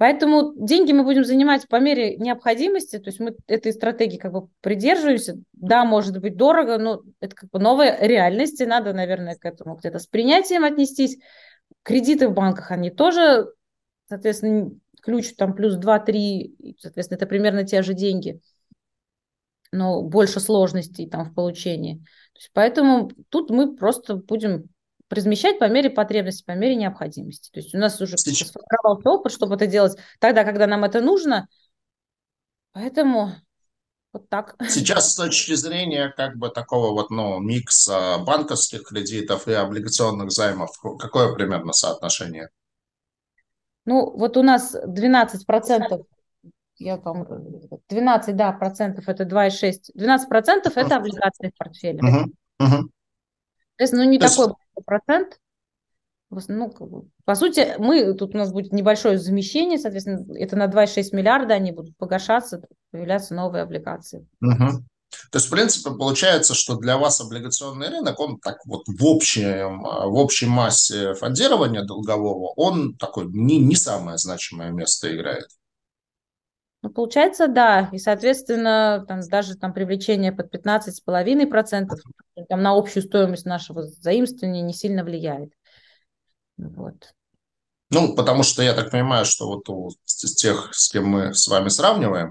[0.00, 4.48] Поэтому деньги мы будем занимать по мере необходимости, то есть мы этой стратегии как бы
[4.62, 5.38] придерживаемся.
[5.52, 9.76] Да, может быть дорого, но это как бы новая реальность, и надо, наверное, к этому
[9.76, 11.18] где-то с принятием отнестись.
[11.82, 13.52] Кредиты в банках, они тоже,
[14.08, 14.70] соответственно,
[15.02, 18.40] ключ там плюс 2-3, соответственно, это примерно те же деньги,
[19.70, 22.02] но больше сложностей там в получении.
[22.54, 24.70] Поэтому тут мы просто будем
[25.10, 27.50] размещать по мере потребности, по мере необходимости.
[27.50, 31.48] То есть у нас уже сформировался опыт, чтобы это делать тогда, когда нам это нужно.
[32.72, 33.32] Поэтому
[34.12, 34.56] вот так.
[34.68, 40.70] Сейчас с точки зрения как бы такого вот, ну, микса банковских кредитов и облигационных займов,
[40.98, 42.48] какое примерно соотношение?
[43.84, 46.02] Ну, вот у нас 12 процентов,
[46.76, 47.26] я там
[47.88, 52.00] 12, да, процентов это 2,6, 12 процентов это облигации в портфеле.
[52.00, 52.32] Угу,
[52.66, 52.90] угу.
[53.76, 54.56] То есть, ну, не То такой есть...
[54.84, 55.38] процент.
[56.30, 56.72] Ну,
[57.24, 61.72] по сути, мы, тут у нас будет небольшое замещение, соответственно, это на 2,6 миллиарда они
[61.72, 62.62] будут погашаться,
[62.92, 64.28] появляться новые облигации.
[64.40, 64.84] Угу.
[65.32, 69.82] То есть, в принципе, получается, что для вас облигационный рынок, он так вот в, общем,
[69.82, 75.48] в общей массе фондирования долгового, он такой не, не самое значимое место играет.
[76.82, 77.90] Ну, получается, да.
[77.92, 81.88] И, соответственно, там, даже там привлечение под 15,5%
[82.48, 85.52] там, на общую стоимость нашего заимствования не сильно влияет.
[86.56, 87.12] Вот.
[87.90, 91.68] Ну, потому что я так понимаю, что вот у тех, с кем мы с вами
[91.68, 92.30] сравниваем,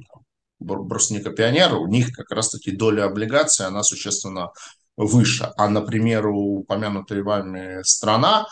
[0.60, 4.52] брусника пионер, у них как раз-таки доля облигаций, она существенно
[4.98, 5.52] выше.
[5.58, 8.48] А, например, у упомянутой вами страна,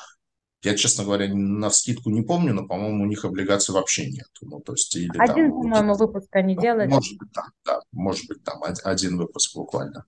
[0.63, 4.27] я, честно говоря, на скидку не помню, но, по-моему, у них облигаций вообще нет.
[4.41, 6.87] Ну, то есть, или, один, по-моему, выпуск они делали.
[6.87, 10.05] Может быть, там, да, может быть, там один выпуск буквально.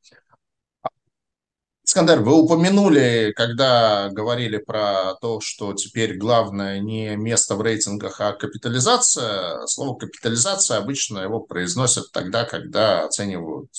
[1.90, 8.34] Искандер, вы упомянули, когда говорили про то, что теперь главное не место в рейтингах, а
[8.34, 9.66] капитализация.
[9.66, 13.72] Слово капитализация обычно его произносят тогда, когда оценивают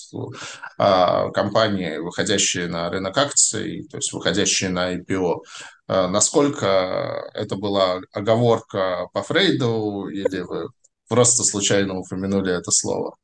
[0.77, 5.37] а, компании, выходящие на рынок акций, то есть выходящие на IPO.
[5.87, 10.71] А, насколько это была оговорка по Фрейду или вы
[11.07, 13.20] просто случайно упомянули это слово?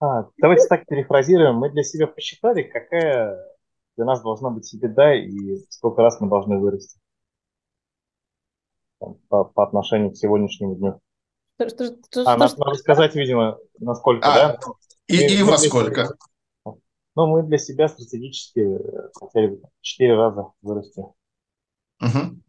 [0.00, 1.56] А, давайте так перефразируем.
[1.56, 3.36] Мы для себя посчитали, какая
[3.96, 7.00] для нас должна быть беда и сколько раз мы должны вырасти
[9.00, 11.00] там, по, по отношению к сегодняшнему дню.
[11.56, 14.60] Что, что, что, а, надо, надо сказать, видимо, насколько, а, да?
[15.08, 16.06] И, мы, и во сколько?
[16.06, 16.16] Себя,
[17.16, 18.78] ну, мы для себя стратегически
[19.18, 21.00] хотели в 4 раза вырасти.
[22.00, 22.42] Угу.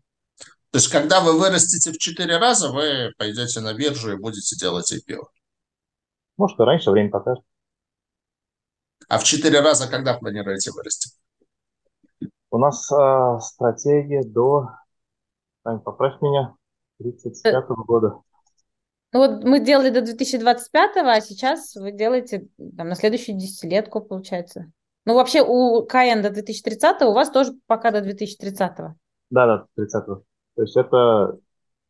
[0.72, 4.94] То есть, когда вы вырастете в 4 раза, вы пойдете на биржу и будете делать
[4.94, 5.24] IPO?
[6.40, 7.44] Может, и раньше время покажет.
[9.10, 11.12] А в четыре раза когда планируете вырасти?
[12.50, 14.70] У нас э, стратегия до,
[15.66, 16.56] Ань, поправь меня,
[17.00, 18.22] 35 -го года.
[19.12, 22.48] Ну вот мы делали до 2025, а сейчас вы делаете
[22.78, 24.72] там, на следующую десятилетку, получается.
[25.04, 28.96] Ну вообще у КН до 2030, у вас тоже пока до 2030.
[29.30, 30.24] Да, да, 30 -го.
[30.56, 31.38] То есть это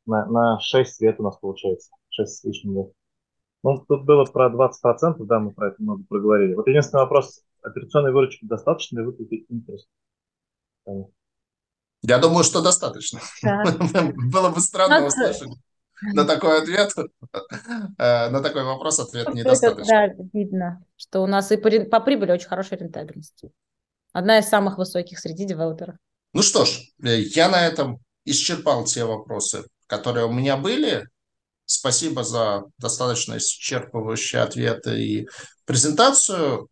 [0.07, 2.91] на, на 6 лет у нас получается, 6 с лишним лет.
[3.63, 6.53] Ну, тут было про 20%, да, мы про это много проговорили.
[6.53, 9.87] Вот единственный вопрос, операционной выручки достаточно ли выплатить интерес?
[12.01, 13.19] Я думаю, что достаточно.
[13.43, 13.63] Да.
[14.31, 15.49] Было бы странно услышать
[16.01, 16.91] на такой ответ,
[17.97, 19.85] э, на такой вопрос ответ недостаточно.
[19.85, 23.43] Да, видно, что у нас и по прибыли очень хорошая рентабельность.
[24.13, 25.95] Одна из самых высоких среди девелоперов.
[26.33, 31.07] Ну что ж, э, я на этом исчерпал те вопросы, которые у меня были.
[31.71, 35.27] Спасибо за достаточно исчерпывающие ответы и
[35.65, 36.67] презентацию.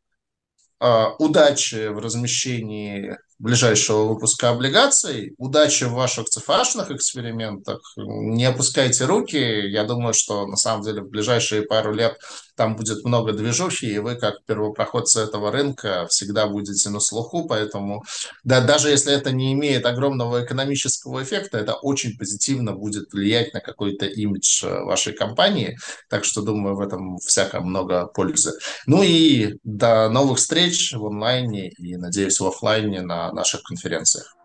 [0.80, 5.36] Э, удачи в размещении ближайшего выпуска облигаций.
[5.38, 7.80] Удачи в ваших ЦФАшных экспериментах.
[7.96, 9.38] Не опускайте руки.
[9.38, 12.18] Я думаю, что на самом деле в ближайшие пару лет
[12.58, 17.48] там будет много движухи, и вы, как первопроходцы этого рынка, всегда будете на слуху.
[17.48, 18.04] Поэтому
[18.44, 23.62] да, даже если это не имеет огромного экономического эффекта, это очень позитивно будет влиять на
[23.62, 25.78] какой-то имидж э, вашей компании.
[26.10, 28.54] Так что, думаю, в этом всяко много пользы.
[28.88, 34.37] Ну и до новых встреч в онлайне и, надеюсь, в офлайне на наших конференциях.